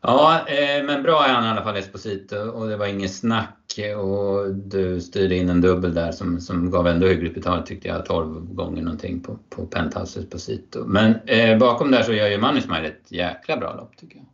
[0.00, 3.59] Ja, eh, men bra är han i alla fall Esposito och det var inget snack
[3.78, 8.06] och du styrde in en dubbel där som, som gav ändå hyggligt betalt tyckte jag,
[8.06, 10.84] 12 gånger någonting på, på Penthouse Esposito.
[10.86, 14.26] Men eh, bakom där så gör ju Money Smile ett jäkla bra lopp tycker jag.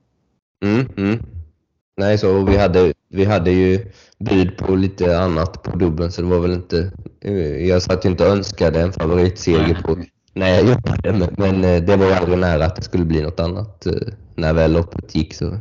[0.71, 1.19] Mm, mm.
[1.97, 6.29] Nej, så vi hade, vi hade ju bud på lite annat på dubbeln så det
[6.29, 6.93] var väl inte...
[7.21, 9.97] Eh, jag satt ju inte och önskade en favoritseger på
[10.33, 13.23] när jag jobbade men, men eh, det var ju aldrig nära att det skulle bli
[13.23, 13.93] något annat eh,
[14.35, 15.59] när väl loppet gick så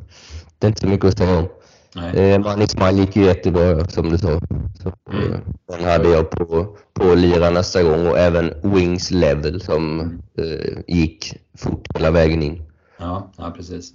[0.59, 1.47] det är inte så mycket att säga om.
[1.95, 4.39] Eh, Money Smile gick ju jättebra som du sa.
[4.83, 5.33] Så, mm.
[5.33, 10.21] Eh, den hade jag på, på lira nästa gång och även Wings Level som mm.
[10.37, 12.61] eh, gick fort hela vägen in.
[12.97, 13.93] Ja, ja precis.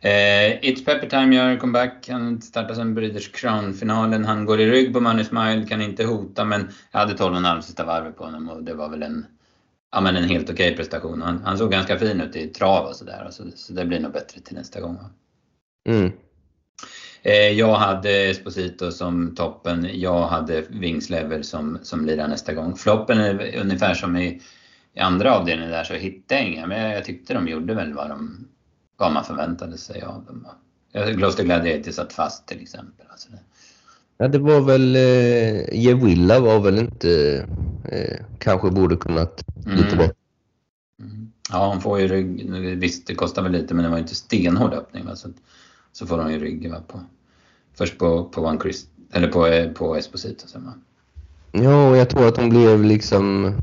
[0.00, 2.08] Eh, It's Pepper Time gör comeback.
[2.08, 4.24] Han startar sen Breeders Crown-finalen.
[4.24, 7.84] Han går i rygg på Money Smile, kan inte hota men jag hade 12,5 sista
[7.84, 9.26] varvet på honom och det var väl en,
[9.92, 11.22] ja, men en helt okej okay prestation.
[11.22, 14.12] Han, han, såg ganska fin ut i trav och sådär så, så det blir nog
[14.12, 14.98] bättre till nästa gång.
[15.88, 16.12] Mm.
[17.22, 22.76] Eh, jag hade Esposito som toppen, jag hade Wingslever som, som lirar nästa gång.
[22.76, 24.40] Floppen är ungefär som i,
[24.94, 28.08] i andra avdelningen där så hittade jag inga, men jag tyckte de gjorde väl vad,
[28.08, 28.48] de,
[28.96, 30.46] vad man förväntade sig av dem.
[30.92, 33.06] Gloucester Gladiator satt fast till exempel.
[33.10, 33.38] Alltså det.
[34.18, 37.46] Ja, det var väl, eh, Jewilla var väl inte,
[37.84, 39.98] eh, kanske borde kunnat lite mm.
[39.98, 40.14] bättre.
[41.00, 41.32] Mm.
[41.52, 44.72] Ja, hon får ju rygg, visst det kostar väl lite men det var inte stenhård
[44.72, 45.06] öppning.
[45.06, 45.16] Va?
[45.16, 45.28] Så
[45.92, 46.82] så får de ju rygg va?
[46.86, 47.00] På,
[47.74, 50.74] först på, på One Chris, eller på, på Esposito sen va?
[51.52, 53.54] Ja, och jag tror att de blev liksom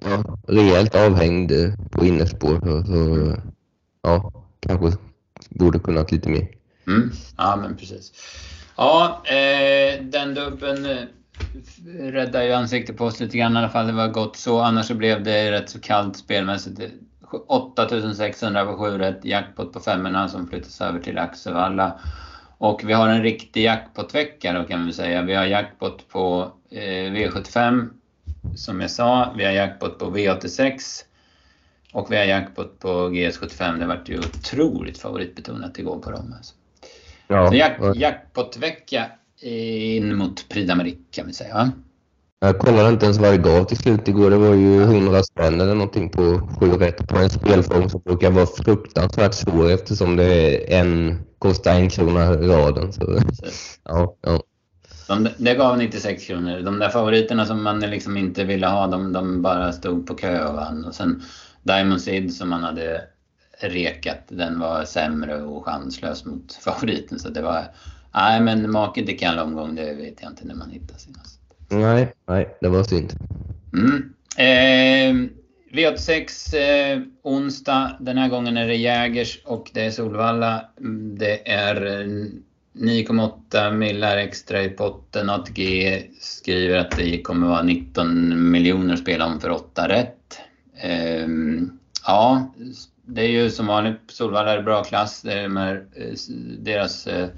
[0.00, 1.52] ja, rejält avhängd
[1.90, 2.60] på innerspår.
[2.60, 3.36] Så, så
[4.02, 4.98] ja, kanske
[5.48, 6.48] borde kunnat lite mer.
[6.86, 7.10] Mm.
[7.36, 8.12] Ja, men precis.
[8.76, 11.04] Ja, eh, den dubben eh,
[11.86, 13.86] räddade ju ansiktet på oss lite grann i alla fall.
[13.86, 14.60] Det var gott så.
[14.60, 16.80] Annars så blev det rätt så kallt spelmässigt.
[17.46, 22.00] 8600 på 7 rätt, jackpot på femmorna som flyttas över till Axevalla.
[22.58, 25.22] Och vi har en riktig jackpot-vecka då kan vi säga.
[25.22, 27.88] Vi har jackpot på eh, V75
[28.56, 29.32] som jag sa.
[29.36, 30.80] Vi har jackpot på V86.
[31.92, 33.78] Och vi har jackpot på GS75.
[33.78, 36.34] Det vart ju otroligt favoritbetonat igår på dem.
[36.36, 36.54] Alltså.
[37.26, 39.06] Ja, Så jack, jackpot-vecka
[39.40, 41.72] in mot Prix d'Amérique kan vi säga.
[42.40, 44.30] Jag kollade inte ens vad det gav till slut igår.
[44.30, 48.30] Det var ju 100 spänn eller någonting på 7 rätt på en spelform som brukar
[48.30, 52.92] vara fruktansvärt svår eftersom det är en, kostar en krona raden.
[52.92, 53.20] Så,
[53.84, 54.42] ja, ja.
[55.08, 56.60] De, det gav 96 kronor.
[56.60, 60.48] De där favoriterna som man liksom inte ville ha, de, de bara stod på kö
[60.48, 60.84] och vann.
[60.84, 61.22] Och sen
[61.62, 63.02] Diamond Seed som man hade
[63.60, 67.18] rekat, den var sämre och chanslös mot favoriten.
[67.18, 67.64] Så det var...
[68.14, 71.16] Nej, men make till omgång, det vet jag inte när man hittar sin.
[71.18, 71.37] Alltså.
[71.68, 73.12] Nej, nej, det var synd.
[73.72, 74.14] Mm.
[74.36, 75.28] Eh,
[75.72, 77.96] V86 eh, onsdag.
[78.00, 80.64] Den här gången är det Jägers och det är Solvalla.
[80.80, 82.06] Mm, det är eh,
[82.72, 85.30] 9,8 millar extra i potten.
[85.30, 90.38] ATG skriver att det kommer vara 19 miljoner att spela om för 8 rätt.
[90.80, 91.28] Eh,
[92.06, 92.54] ja,
[93.04, 94.00] det är ju som vanligt.
[94.08, 95.22] Solvalla är bra klass.
[95.22, 96.14] Det är med eh,
[96.58, 97.28] deras eh,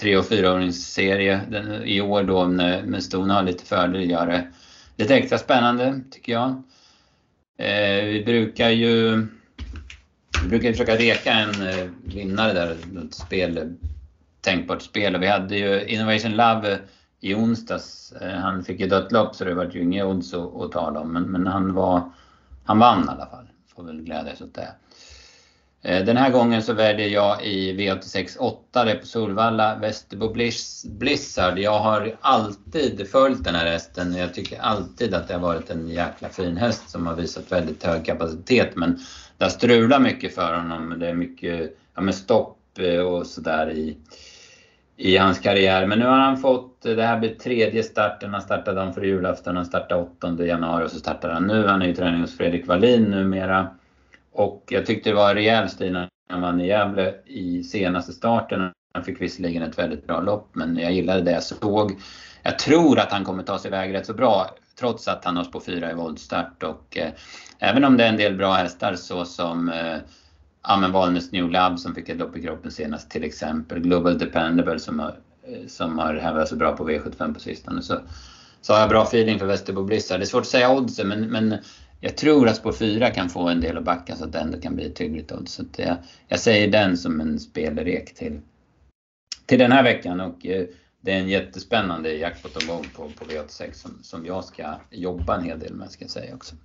[0.00, 1.40] tre och fyraåringsserie
[1.84, 4.48] i år då med Stona har lite fördel gör det
[4.96, 6.62] lite extra spännande tycker jag.
[7.58, 9.26] Eh, vi brukar ju
[10.42, 13.74] vi brukar försöka reka en eh, vinnare där, ett spel,
[14.40, 15.14] tänkbart spel.
[15.14, 16.78] Och vi hade ju Innovation Love
[17.20, 18.12] i onsdags.
[18.12, 21.00] Eh, han fick ju dött lopp så det var ju inga odds att, att tala
[21.00, 21.12] om.
[21.12, 22.10] Men, men han, var,
[22.64, 23.46] han vann i alla fall.
[23.76, 24.68] Får väl glädjas åt det.
[25.82, 30.34] Eh, den här gången så väljer jag i V86 8 det är på Solvalla, Västerbo
[30.84, 31.58] Blizzard.
[31.58, 34.14] Jag har alltid följt den här hästen.
[34.14, 37.84] Jag tycker alltid att det har varit en jäkla fin häst som har visat väldigt
[37.84, 38.76] hög kapacitet.
[38.76, 38.98] Men
[39.38, 40.98] det har strulat mycket för honom.
[40.98, 43.96] Det är mycket ja, med stopp eh, och sådär i,
[44.96, 45.86] i hans karriär.
[45.86, 48.32] Men nu har han fått, eh, det här blir tredje starten.
[48.32, 51.66] Han startade han för julafton, han startade 8 januari och så startar han nu.
[51.66, 53.68] Han är ju träning hos Fredrik Wallin numera.
[54.38, 58.70] Och jag tyckte det var rejäl stil när han vann i Gävle i senaste starten.
[58.94, 62.00] Han fick visserligen ett väldigt bra lopp, men jag gillade det jag såg.
[62.42, 65.44] Jag tror att han kommer ta sig iväg rätt så bra, trots att han har
[65.44, 66.62] på fyra i voltstart.
[66.62, 67.10] Och eh,
[67.58, 69.96] även om det är en del bra hästar så som eh,
[70.68, 73.80] ja, men Valnes New Lab som fick ett lopp i kroppen senast till exempel.
[73.80, 75.16] Global Dependable som har,
[75.48, 77.82] eh, som har hävdat sig bra på V75 på sistone.
[77.82, 78.00] Så,
[78.60, 80.20] så har jag bra feeling för Västerbo Blizzard.
[80.20, 81.58] Det är svårt att säga oddsen men, men
[82.00, 84.60] jag tror att spår 4 kan få en del att backa så att det ändå
[84.60, 85.52] kan bli ett hyggligt odds.
[85.52, 85.96] Så jag,
[86.28, 88.40] jag säger den som en spelrek till,
[89.46, 90.20] till den här veckan.
[90.20, 90.64] Och, eh,
[91.00, 95.58] det är en jättespännande jackpot-omgång på, på V86 som, som jag ska jobba en hel
[95.58, 96.56] del med ska jag säga också.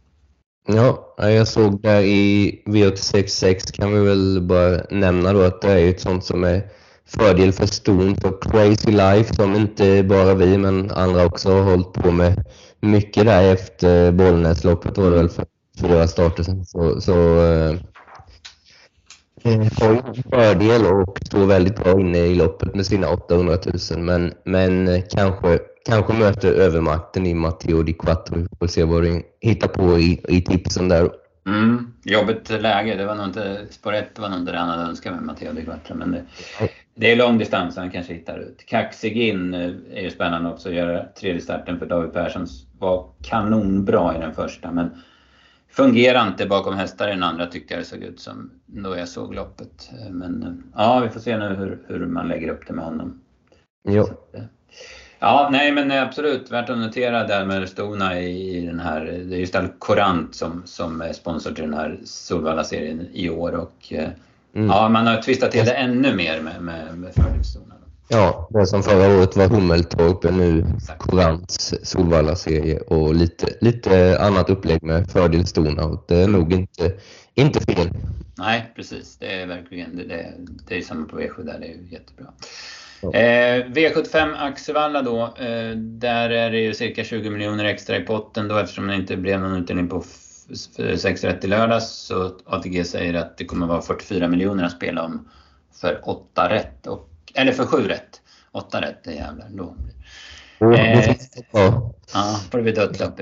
[0.68, 5.90] Ja, jag såg där i V86.6 kan vi väl bara nämna då att det är
[5.90, 6.62] ett sånt som är
[7.06, 11.94] fördel för ston för Crazy Life som inte bara vi men andra också har hållit
[11.94, 12.46] på med
[12.84, 15.46] mycket där efter Bollnäsloppet var det väl för
[15.82, 16.66] fyra starter sen.
[16.66, 17.14] Så, så
[17.46, 17.76] eh,
[19.44, 23.58] eh har ju en fördel och står väldigt bra inne i loppet med sina 800
[23.92, 28.38] 000 men, men kanske, kanske möter övermakten i Matteo Di Quattro.
[28.38, 31.10] Vi får se vad du hittar på i, i tipsen där.
[31.46, 32.96] Mm, jobbigt läge.
[32.96, 35.54] Det var nog inte, spår 1 var nog inte det han hade önskat med Matteo
[35.54, 35.96] Di Quattro.
[35.96, 36.24] Men det,
[36.96, 38.66] det är lång distans han kanske hittar ut.
[38.66, 42.48] Kaxig in eh, är ju spännande också att göra tredje starten för David Persson
[42.80, 44.90] var kanonbra i den första men
[45.70, 49.08] fungerar inte bakom hästar i den andra tyckte jag det såg ut som då jag
[49.08, 49.92] såg loppet.
[49.92, 52.86] Eh, men eh, ja, vi får se nu hur, hur man lägger upp det med
[52.86, 53.22] honom.
[53.90, 54.08] Jo.
[55.24, 59.40] Ja, nej men absolut värt att notera där med Stona i den här, det är
[59.40, 63.94] just Corant som, som är sponsor till den här Solvalla-serien i år och
[64.56, 64.68] Mm.
[64.70, 67.78] Ja, man har twistat till det ännu mer med, med, med fördelszonen.
[68.08, 70.66] Ja, det som förra året var Hummeltorp är nu
[71.00, 76.08] Courants Solvalla-serie och lite, lite annat upplägg med fördel Stonhout.
[76.08, 76.94] Det är nog inte,
[77.34, 77.90] inte fel.
[78.38, 79.18] Nej, precis.
[79.18, 80.04] Det är verkligen det.
[80.04, 80.34] Det,
[80.68, 81.60] det är samma på V7 där.
[81.60, 82.28] Det är jättebra.
[83.04, 85.22] Eh, V75 Axevalla då.
[85.22, 89.18] Eh, där är det ju cirka 20 miljoner extra i potten då eftersom det inte
[89.18, 90.04] blev någon utdelning på
[90.98, 95.04] 6 rätt i lördags så ATG säger att det kommer vara 44 miljoner att spela
[95.04, 95.30] om
[95.82, 96.88] för 8 rätt.
[96.88, 98.22] Och, eller för 7 rätt.
[98.52, 99.48] 8 rätt, det jävlar.
[99.50, 99.76] Då.
[100.60, 101.16] Mm, eh,
[101.52, 101.92] ja.
[102.52, 103.20] får det bli dött lopp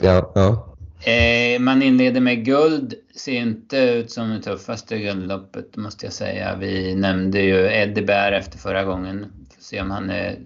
[0.00, 0.76] ja, ja.
[1.04, 2.94] Eh, man inleder med guld.
[3.14, 6.56] Ser inte ut som det tuffaste guldloppet måste jag säga.
[6.56, 9.32] Vi nämnde ju Eddie Bär efter förra gången.
[9.54, 10.38] Får se om han är,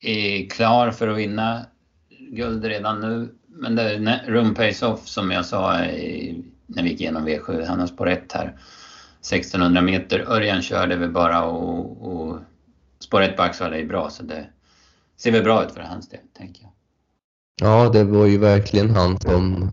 [0.00, 1.66] är klar för att vinna
[2.30, 3.28] guld redan nu
[3.60, 7.66] men det är Room Pays Off som jag sa i, när vi gick igenom V7,
[7.66, 8.56] han har spår 1 här.
[9.20, 10.20] 1600 meter.
[10.20, 12.38] Örjan körde väl bara och, och
[12.98, 14.46] spår 1 på Axevalla är bra så det
[15.16, 16.69] ser väl bra ut för hans del, tänker jag.
[17.60, 19.72] Ja, det var ju verkligen han som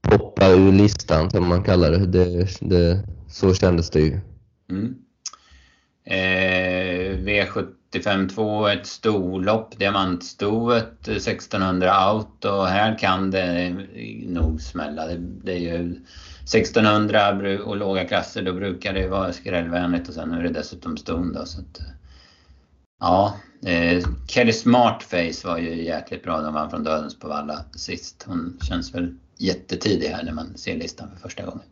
[0.00, 2.06] poppade ur listan som man kallar det.
[2.06, 4.20] det, det så kändes det ju.
[4.70, 4.94] Mm.
[6.04, 13.76] Eh, V75-2, ett storlopp, diamantstoet 1600 out och här kan det
[14.26, 15.06] nog smälla.
[15.06, 16.00] Det, det är ju
[16.42, 17.30] 1600
[17.64, 21.44] och låga klasser, då brukar det vara skrällvänligt och sen är det dessutom ston då.
[21.44, 21.80] Så att,
[23.00, 26.40] ja, eh, Kelly Smartface var ju jäkligt bra.
[26.40, 28.24] De vann från Dödens på Valla sist.
[28.26, 31.64] Hon känns väl jättetidig här när man ser listan för första gången.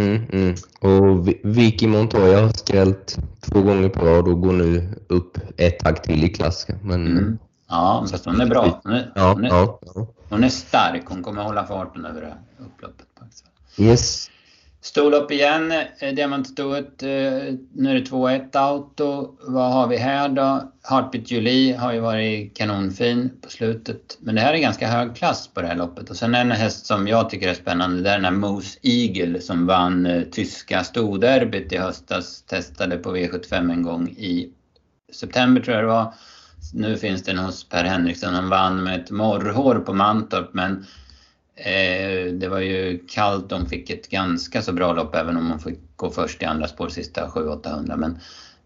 [0.00, 0.54] Mm, mm.
[0.80, 6.02] Och Vicky Montoya har skrällt två gånger på rad och går nu upp ett tag
[6.02, 6.66] till i klass.
[6.82, 7.06] Men...
[7.06, 7.38] Mm.
[7.68, 8.80] Ja, fast hon är bra.
[8.84, 10.06] Hon är, ja, hon, är, ja, ja.
[10.28, 11.02] hon är stark.
[11.06, 13.06] Hon kommer hålla farten över det upploppet.
[13.78, 14.30] Yes.
[14.84, 17.02] Storlopp igen, eh, diamantstoet.
[17.02, 17.08] Eh,
[17.72, 19.36] nu är det 2-1 auto.
[19.40, 20.72] Vad har vi här då?
[20.82, 24.18] Heartbeat Julie har ju varit kanonfin på slutet.
[24.20, 26.10] Men det här är ganska hög klass på det här loppet.
[26.10, 29.40] Och sen en häst som jag tycker är spännande, det är den här Moose Eagle
[29.40, 32.42] som vann eh, tyska storderbyt i höstas.
[32.42, 34.50] Testade på V75 en gång i
[35.12, 36.14] september tror jag det var.
[36.74, 38.34] Nu finns den hos Per Henriksson.
[38.34, 40.86] Han vann med ett morrhår på Mantorp men
[41.56, 45.58] Eh, det var ju kallt, de fick ett ganska så bra lopp även om de
[45.58, 47.96] fick gå först i andra spår sista 700-800.
[47.96, 48.18] Men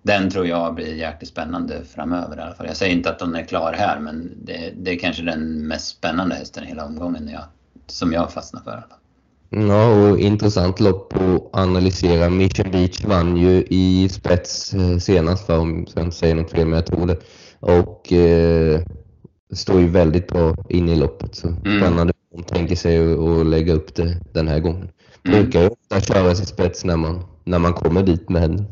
[0.02, 2.66] den tror jag blir jäkligt spännande framöver i alla fall.
[2.66, 5.88] Jag säger inte att de är klar här men det, det är kanske den mest
[5.88, 7.44] spännande hästen i hela omgången jag,
[7.86, 8.86] som jag fastnar för.
[9.50, 12.30] Ja, och intressant lopp att analysera.
[12.30, 16.66] Mission Beach vann ju i spets eh, senast, för om jag inte säger något fel,
[16.66, 17.16] men jag tror det.
[17.60, 18.80] Och eh,
[19.54, 21.34] står ju väldigt bra in i loppet.
[21.34, 21.80] Så mm.
[21.80, 24.88] spännande de tänker sig att lägga upp det den här gången.
[25.24, 25.42] Mm.
[25.42, 28.64] Brukar ju ofta köras i spets när man, när man kommer dit med henne.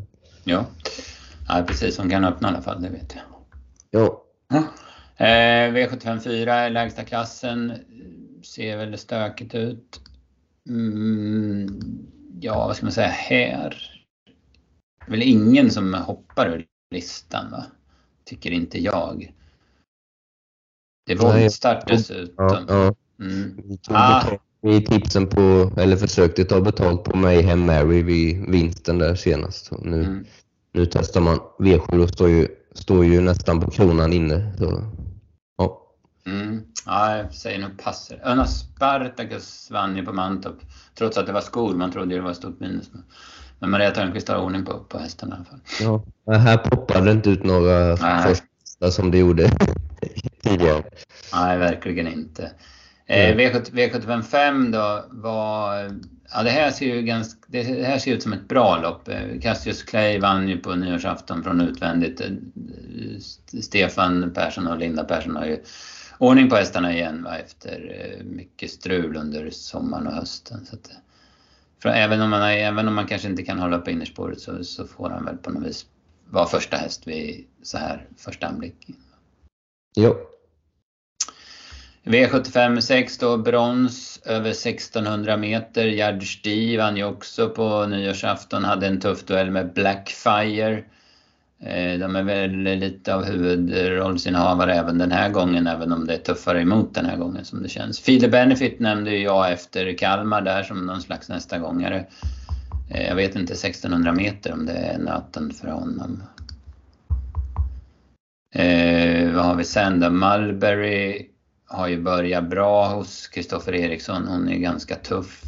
[0.43, 0.65] Ja.
[1.47, 1.97] ja, precis.
[1.97, 3.23] Hon kan öppna i alla fall, det vet jag.
[3.91, 4.23] Ja.
[4.47, 4.63] ja.
[5.25, 7.73] Eh, V754 lägsta klassen.
[8.43, 9.99] Ser väldigt stökigt ut.
[10.69, 11.79] Mm,
[12.41, 14.01] ja, vad ska man säga här?
[14.99, 17.65] Det är väl ingen som hoppar ur listan va?
[18.25, 19.33] Tycker inte jag.
[21.05, 22.35] Det är voltstart dessutom.
[22.37, 22.95] Ja, ja.
[23.19, 23.61] Mm.
[23.63, 24.19] Vi tog ah.
[24.19, 24.41] betalt
[24.85, 29.71] tipsen på, eller försökte ta betalt på Mayhem Mary vid vinsten där senast.
[29.81, 30.25] Nu, mm.
[30.73, 34.53] nu testar man V7 och står ju, står ju nästan på kronan inne.
[34.57, 34.83] Så,
[35.57, 35.81] ja.
[36.25, 36.61] Mm.
[36.85, 38.11] Ja, jag säger nog pass.
[38.23, 40.57] Öna Spartacus vann ju på Mantorp.
[40.97, 42.91] Trots att det var skor, man trodde det var ett stort minus.
[43.59, 45.59] Men Maria Törnqvist har ordning på, på hästen i alla fall.
[45.81, 46.03] Ja,
[46.33, 49.51] här poppade det inte ut några första som det gjorde
[50.41, 50.83] tidigare.
[51.33, 52.51] Nej, verkligen inte.
[53.05, 55.91] Eh, V7, V755 då var...
[56.31, 59.07] Ja, det här ser ju ganska, det här ser ut som ett bra lopp.
[59.07, 62.21] Eh, Cassius Clay vann ju på nyårsafton från utvändigt.
[62.21, 62.27] Eh,
[63.61, 65.57] Stefan Persson och Linda Persson har ju
[66.17, 67.91] ordning på hästarna igen va, efter
[68.23, 70.65] mycket strul under sommaren och hösten.
[70.65, 70.91] Så att,
[71.81, 74.87] för även, om man, även om man kanske inte kan hålla på innerspåret så, så
[74.87, 75.85] får han väl på något vis
[76.29, 78.87] vara första häst vid så här första anblick.
[79.95, 80.15] Jo.
[82.05, 85.85] V75 6 då, brons över 1600 meter.
[85.85, 90.83] Gerd Stig vann ju också på nyårsafton, hade en tuff duell med Blackfire.
[91.59, 96.17] Eh, de är väl lite av huvudrollsinnehavare även den här gången, även om det är
[96.17, 97.99] tuffare emot den här gången som det känns.
[97.99, 102.05] Fide Benefit nämnde ju jag efter Kalmar där som någon slags nästa gångare.
[102.91, 106.23] Eh, jag vet inte 1600 meter om det är nöten för honom.
[108.55, 110.09] Eh, vad har vi sen då?
[110.09, 111.29] Mulberry
[111.75, 114.27] har ju börjat bra hos Kristoffer Eriksson.
[114.27, 115.41] Hon är ganska tuff.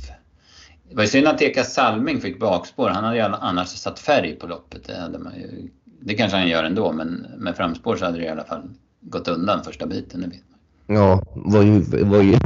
[0.89, 2.89] Det var ju synd att Eka Salming fick bakspår.
[2.89, 4.87] Han hade ju annars satt färg på loppet.
[4.87, 5.69] Det, hade man ju,
[5.99, 8.69] det kanske han gör ändå, men med framspår så hade det i alla fall
[9.01, 10.21] gått undan första biten.
[10.21, 10.97] Det vet man.
[10.97, 12.37] Ja, var ju, var ju,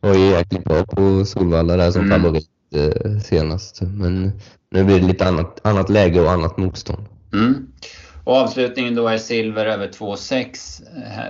[0.00, 2.22] var ju jäkligt bra på Solvalla där som mm.
[2.22, 3.80] favorit eh, senast.
[3.82, 4.32] Men
[4.70, 7.06] nu blir det lite annat, annat läge och annat motstånd.
[7.32, 7.66] Mm.
[8.28, 10.82] Och avslutningen då är silver över 2,6.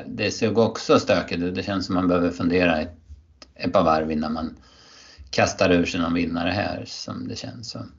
[0.06, 1.54] Det såg också stökigt ut.
[1.54, 2.92] Det känns som man behöver fundera ett,
[3.54, 4.56] ett par varv innan man
[5.30, 7.92] kastar ur sig någon vinnare här som det känns som.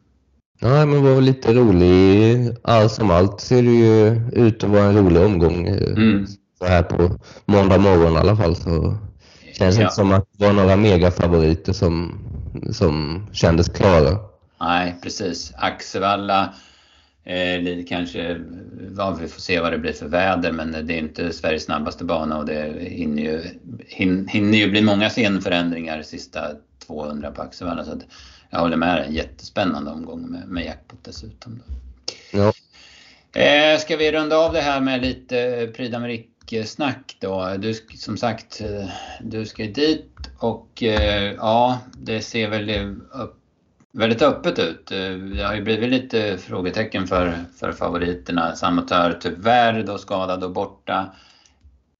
[0.59, 2.49] Ja, men det var lite rolig.
[2.63, 5.67] Allt som allt ser det ju ut att vara en rolig omgång.
[5.67, 6.25] Eh, mm.
[6.59, 8.55] Så här på måndag morgon i alla fall.
[8.55, 8.97] Så
[9.53, 9.81] känns ja.
[9.81, 12.19] inte som att det var några megafavoriter som,
[12.71, 14.17] som kändes klara.
[14.61, 15.53] Nej, precis.
[15.55, 16.53] Axevalla
[17.23, 18.41] Eh, kanske,
[18.97, 22.05] ja, vi får se vad det blir för väder men det är inte Sveriges snabbaste
[22.05, 23.43] bana och det hinner ju,
[23.87, 26.51] hin, hinner ju bli många scenförändringar sista
[26.87, 27.85] 200 på Axevalla.
[27.85, 28.01] Så
[28.49, 31.59] jag håller med, en jättespännande omgång med, med jackpot dessutom.
[31.67, 31.73] Då.
[32.31, 32.53] Ja.
[33.41, 37.55] Eh, ska vi runda av det här med lite Prix d'Amérique-snack då?
[37.57, 38.89] Du, som sagt, eh,
[39.21, 43.38] du ska dit och eh, ja, det ser väl upp
[43.91, 44.91] väldigt öppet ut.
[44.91, 48.55] Eh, det har ju blivit lite frågetecken för, för favoriterna.
[48.55, 51.09] Samotör tyvärr då skadad och borta.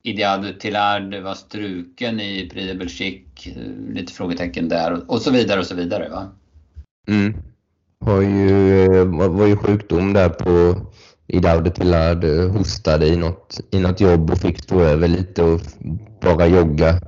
[0.04, 3.52] Ideado Tillard var struken i Prix de Belgique.
[3.52, 6.10] Eh, lite frågetecken där och så vidare och så vidare.
[6.10, 6.28] Va?
[7.08, 7.34] Mm.
[8.06, 10.82] Har ju, eh, var ju sjukdom där på
[11.28, 15.62] Idaude Tillard hostade i något, i något jobb och fick stå över lite och
[16.22, 17.00] bara jogga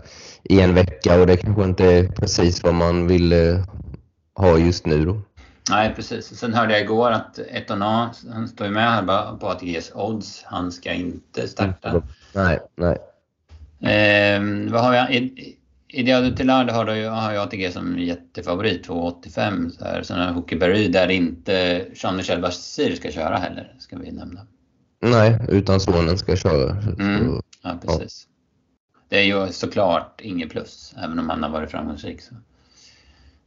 [0.44, 3.34] i en vecka och det kanske inte är precis vad man vill
[4.42, 5.22] har just nu då.
[5.70, 6.26] Nej, precis.
[6.26, 10.44] Sen hörde jag igår att Etona, han står ju med här på ATGs odds.
[10.46, 12.02] Han ska inte starta.
[12.34, 12.98] Nej, nej.
[13.94, 15.30] Eh, vad har jag?
[15.94, 19.70] Ideado Tillard har, då, har ju ATG som jättefavorit, 2,85.
[19.70, 20.04] Så här.
[20.04, 24.48] Sen har Hockey Berry där inte Jean-Michel Basir ska köra heller, ska vi nämna.
[25.02, 26.72] Nej, utan sonen ska köra.
[27.00, 27.42] Mm.
[27.64, 28.28] Ja, precis.
[28.28, 28.32] Ja.
[29.10, 32.22] Det är ju såklart inget plus, även om han har varit framgångsrik.
[32.22, 32.36] Så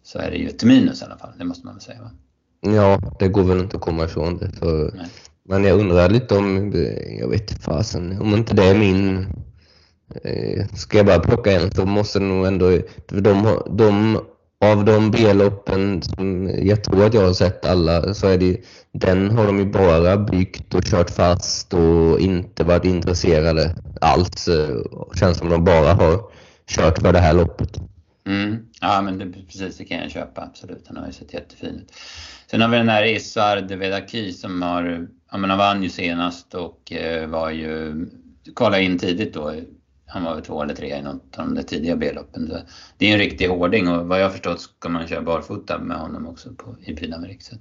[0.05, 1.30] så är det ju ett minus i alla fall.
[1.38, 2.11] Det måste man väl säga va?
[2.61, 4.50] Ja, det går väl inte att komma ifrån det.
[4.52, 4.94] För,
[5.48, 6.72] men jag undrar lite om,
[7.20, 9.26] jag vet fasen, om inte det är min,
[10.24, 12.78] eh, ska jag bara plocka en så måste det nog ändå,
[13.09, 14.18] de, de,
[14.64, 18.61] av de B-loppen som jag tror att jag har sett alla så är det
[18.92, 24.48] den har de ju bara byggt och kört fast och inte varit intresserade alls.
[24.48, 24.76] Eh,
[25.14, 26.20] känns som de bara har
[26.66, 27.80] kört för det här loppet.
[28.26, 28.66] Mm.
[28.80, 30.84] Ja, men det, precis, det kan jag köpa, absolut.
[30.86, 31.92] Han har ju sett jättefin ut.
[32.46, 36.54] Sen har vi den där Isard Vedaki som har, ja men han vann ju senast
[36.54, 38.06] och eh, var ju,
[38.54, 39.54] kollade in tidigt då.
[40.06, 42.52] Han var väl två eller tre i något av de där tidiga B-loppen.
[42.98, 46.26] Det är en riktig hårding och vad jag förstått ska man köra barfota med honom
[46.26, 47.58] också på, i d'Amérique.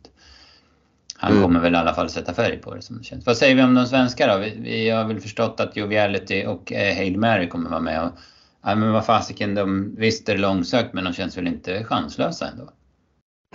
[1.18, 1.44] Han mm.
[1.44, 3.26] kommer väl i alla fall sätta färg på det som det känns.
[3.26, 4.40] Vad säger vi om de svenska då?
[4.40, 8.04] Vi, vi har väl förstått att Joviality och eh, Hail Mary kommer vara med.
[8.04, 8.12] Och,
[8.64, 12.48] ja, men vad fasiken, de, visst är det långsökt men de känns väl inte chanslösa
[12.48, 12.70] ändå?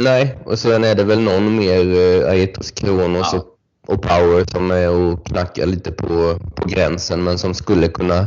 [0.01, 3.39] Nej, och sen är det väl någon mer, eh, Aetos Kronos ja.
[3.39, 8.27] och, och, Power som är och knackar lite på, på gränsen men som skulle kunna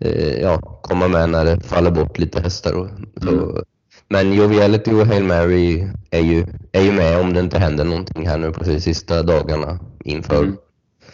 [0.00, 2.72] eh, ja, komma med när det faller bort lite hästar.
[2.72, 2.88] Och,
[3.22, 3.64] mm.
[4.08, 8.28] Men Joviality och Hail Mary är ju, är ju med om det inte händer någonting
[8.28, 10.42] här nu precis sista dagarna inför.
[10.42, 10.56] Mm.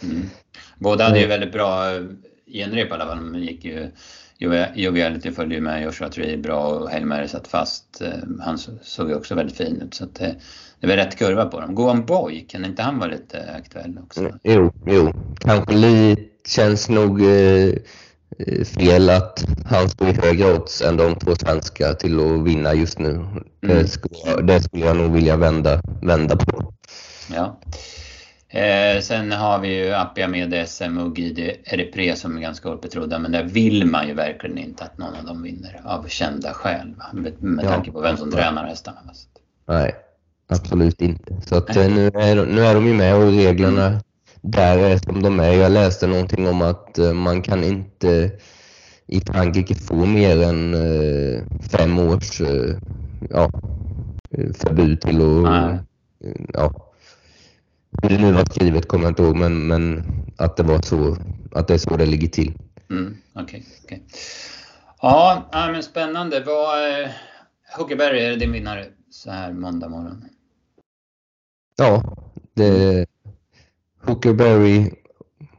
[0.03, 0.29] Mm.
[0.77, 1.85] Båda hade ju väldigt bra
[2.47, 3.31] genrep i alla fall.
[3.31, 3.91] De gick ju
[4.75, 8.01] Joviality följde ju med Joshua Tree bra och Hail satt fast.
[8.01, 10.35] Eh, han såg ju också väldigt fin ut så det,
[10.79, 11.75] det var rätt kurva på dem.
[11.75, 14.19] Goan Boy, kan inte han vara lite aktuell också?
[14.19, 15.11] Mm, jo, jo.
[15.39, 17.73] Kanske lite, känns nog eh,
[18.37, 22.73] eh, fel att han står i högre odds än de två svenska till att vinna
[22.73, 23.09] just nu.
[23.09, 23.43] Mm.
[23.61, 26.73] Det, skulle, det skulle jag nog vilja vända, vända på.
[27.33, 27.59] Ja.
[28.53, 32.95] Eh, sen har vi ju Appia med SM och Guide Eripre som är ganska hårt
[33.09, 36.95] men där vill man ju verkligen inte att någon av dem vinner av kända skäl.
[36.97, 37.05] Va?
[37.13, 37.69] Med, med ja.
[37.69, 38.99] tanke på vem som tränar hästarna.
[39.67, 39.95] Nej,
[40.47, 41.41] absolut inte.
[41.41, 43.99] Så att, eh, nu, är, nu är de ju med och reglerna mm.
[44.41, 45.53] där är som de är.
[45.53, 48.31] Jag läste någonting om att uh, man kan inte
[49.07, 52.41] i Frankrike få mer än uh, fem års
[53.29, 53.49] ja,
[54.53, 55.79] förbud till att
[56.53, 56.92] ja,
[58.01, 60.03] hur det nu var skrivet kommer jag inte ihåg, men, men
[60.37, 61.17] att det var så,
[61.51, 62.53] att det är så det ligger till.
[62.89, 63.99] Mm, okay, okay.
[65.01, 66.43] Ja, men spännande.
[66.45, 67.09] Vad, eh,
[67.77, 70.25] Huckeberg är din vinnare så här måndag morgon?
[71.75, 72.15] Ja,
[72.53, 73.05] det
[74.01, 74.91] Huckerberry,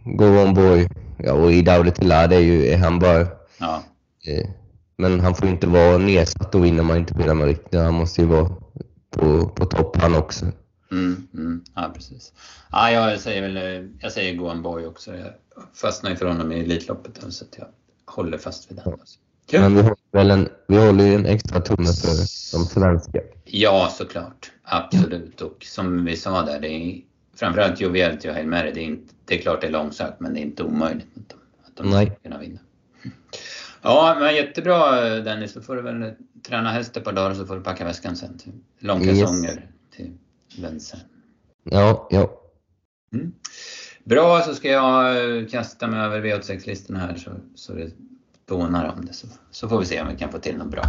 [0.05, 3.27] Go On Boy ja, och i Daude Tillad är ju är han bara...
[3.59, 3.83] Ja.
[4.27, 4.49] Eh,
[4.97, 7.83] men han får inte vara nedsatt då vinner man inte Prix d'Amérique.
[7.85, 8.49] Han måste ju vara
[9.11, 10.47] på, på topp han också.
[10.95, 12.33] Mm, mm, ja, precis.
[12.73, 15.17] Ja, jag säger väl, jag säger Goan Boy också.
[15.17, 15.33] Jag
[15.75, 17.67] fastnar ju för honom i Elitloppet så att jag
[18.05, 18.93] håller fast vid den.
[18.93, 19.19] Alltså.
[19.53, 22.09] Men vi håller, väl en, vi håller ju en extra tumme för
[22.59, 23.21] de svenska.
[23.45, 24.53] Ja, såklart.
[24.63, 25.41] Absolut.
[25.41, 27.01] Och som vi sa där, det är
[27.37, 30.35] framförallt Joviality och Hail Mary, det är, inte, det är klart det är långsökt men
[30.35, 32.07] det är inte omöjligt att de, att de Nej.
[32.07, 32.59] ska kunna vinna.
[33.83, 35.55] Ja, men jättebra Dennis.
[35.55, 36.13] Då får du väl
[36.47, 38.39] träna häst ett par dagar så får du packa väskan sen
[38.79, 39.53] långkalsonger.
[39.53, 39.61] Yes.
[39.97, 40.13] Till
[40.59, 41.01] vänster.
[41.65, 42.41] Ja, ja.
[43.13, 43.33] Mm.
[44.05, 47.91] Bra, så ska jag eh, kasta mig över V86-listorna här så, så det
[48.49, 49.13] dånar om det.
[49.13, 50.85] Så, så får vi se om vi kan få till något bra.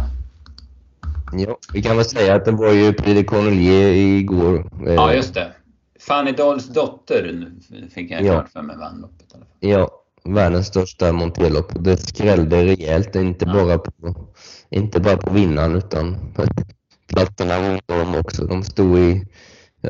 [1.32, 4.70] Ja, vi kan väl säga att det var ju Prix de Cornelier igår.
[4.86, 5.52] Ja, just det.
[6.00, 7.52] Fanny Dahls dotter
[7.90, 8.32] fick jag ja.
[8.32, 9.34] klart för mig vann loppet.
[9.60, 9.90] Ja,
[10.24, 11.72] världens största monterlopp.
[11.84, 13.52] Det skrällde rejält, inte, ja.
[13.52, 13.92] bara på,
[14.70, 16.16] inte bara på vinnaren utan
[17.06, 18.46] platserna runt om också.
[18.46, 19.26] De stod i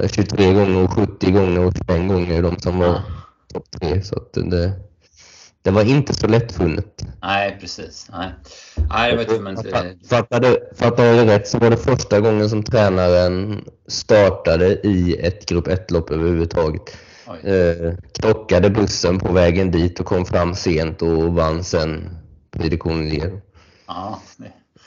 [0.08, 3.02] 23 gånger och 70 gånger och 21 gånger de som var
[3.52, 4.02] topp tre.
[4.02, 4.72] Så att det,
[5.62, 7.06] det var inte så lättfunnet.
[7.22, 8.08] Nej, precis.
[8.12, 8.30] Nej,
[8.90, 9.56] Nej det var tummen
[10.08, 15.68] Fattade, fattade jag rätt så var det första gången som tränaren startade i ett grupp
[15.68, 16.96] 1-lopp överhuvudtaget.
[17.42, 22.10] Eh, krockade bussen på vägen dit och kom fram sent och vann sen
[22.50, 23.40] Prix de
[23.86, 24.20] Ja,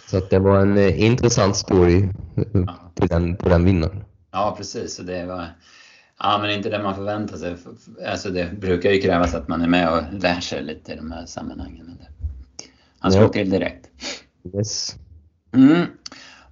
[0.07, 2.91] Så att det var en eh, intressant story ja.
[2.95, 4.03] på, den, på den vinnaren.
[4.31, 4.97] Ja, precis.
[4.97, 5.47] Det var
[6.19, 7.55] ja, men inte det man förväntar sig.
[8.07, 11.11] Alltså det brukar ju krävas att man är med och lär sig lite i de
[11.11, 11.97] här sammanhangen.
[12.99, 13.29] Han slog ja.
[13.29, 13.89] till direkt.
[14.55, 14.95] Yes.
[15.53, 15.85] Mm.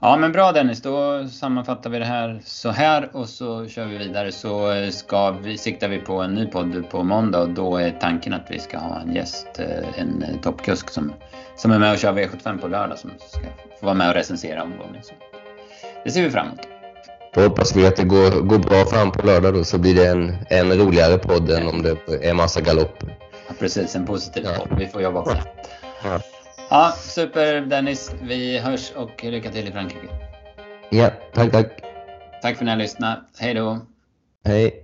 [0.02, 3.98] Ja men bra Dennis, då sammanfattar vi det här så här och så kör vi
[3.98, 4.32] vidare.
[4.32, 8.34] Så ska vi, siktar vi på en ny podd på måndag och då är tanken
[8.34, 11.14] att vi ska ha en gäst, eh, en toppkusk som,
[11.56, 13.48] som är med och kör V75 på lördag som ska
[13.80, 15.04] få vara med och recensera omgången.
[15.04, 15.14] Så
[16.04, 16.77] det ser vi fram emot.
[17.38, 20.08] Då hoppas vi att det går, går bra fram på lördag då så blir det
[20.08, 23.04] en, en roligare podd än om det är massa galopp.
[23.48, 24.52] Ja, precis, en positiv ja.
[24.60, 24.80] podd.
[24.80, 25.44] Vi får jobba på det.
[26.04, 26.20] Ja.
[26.70, 28.12] ja, super Dennis.
[28.22, 30.08] Vi hörs och lycka till i Frankrike.
[30.90, 31.68] Ja, tack, tack.
[32.42, 33.20] Tack för att ni har lyssnat.
[33.40, 33.80] Hej då.
[34.46, 34.84] Hej.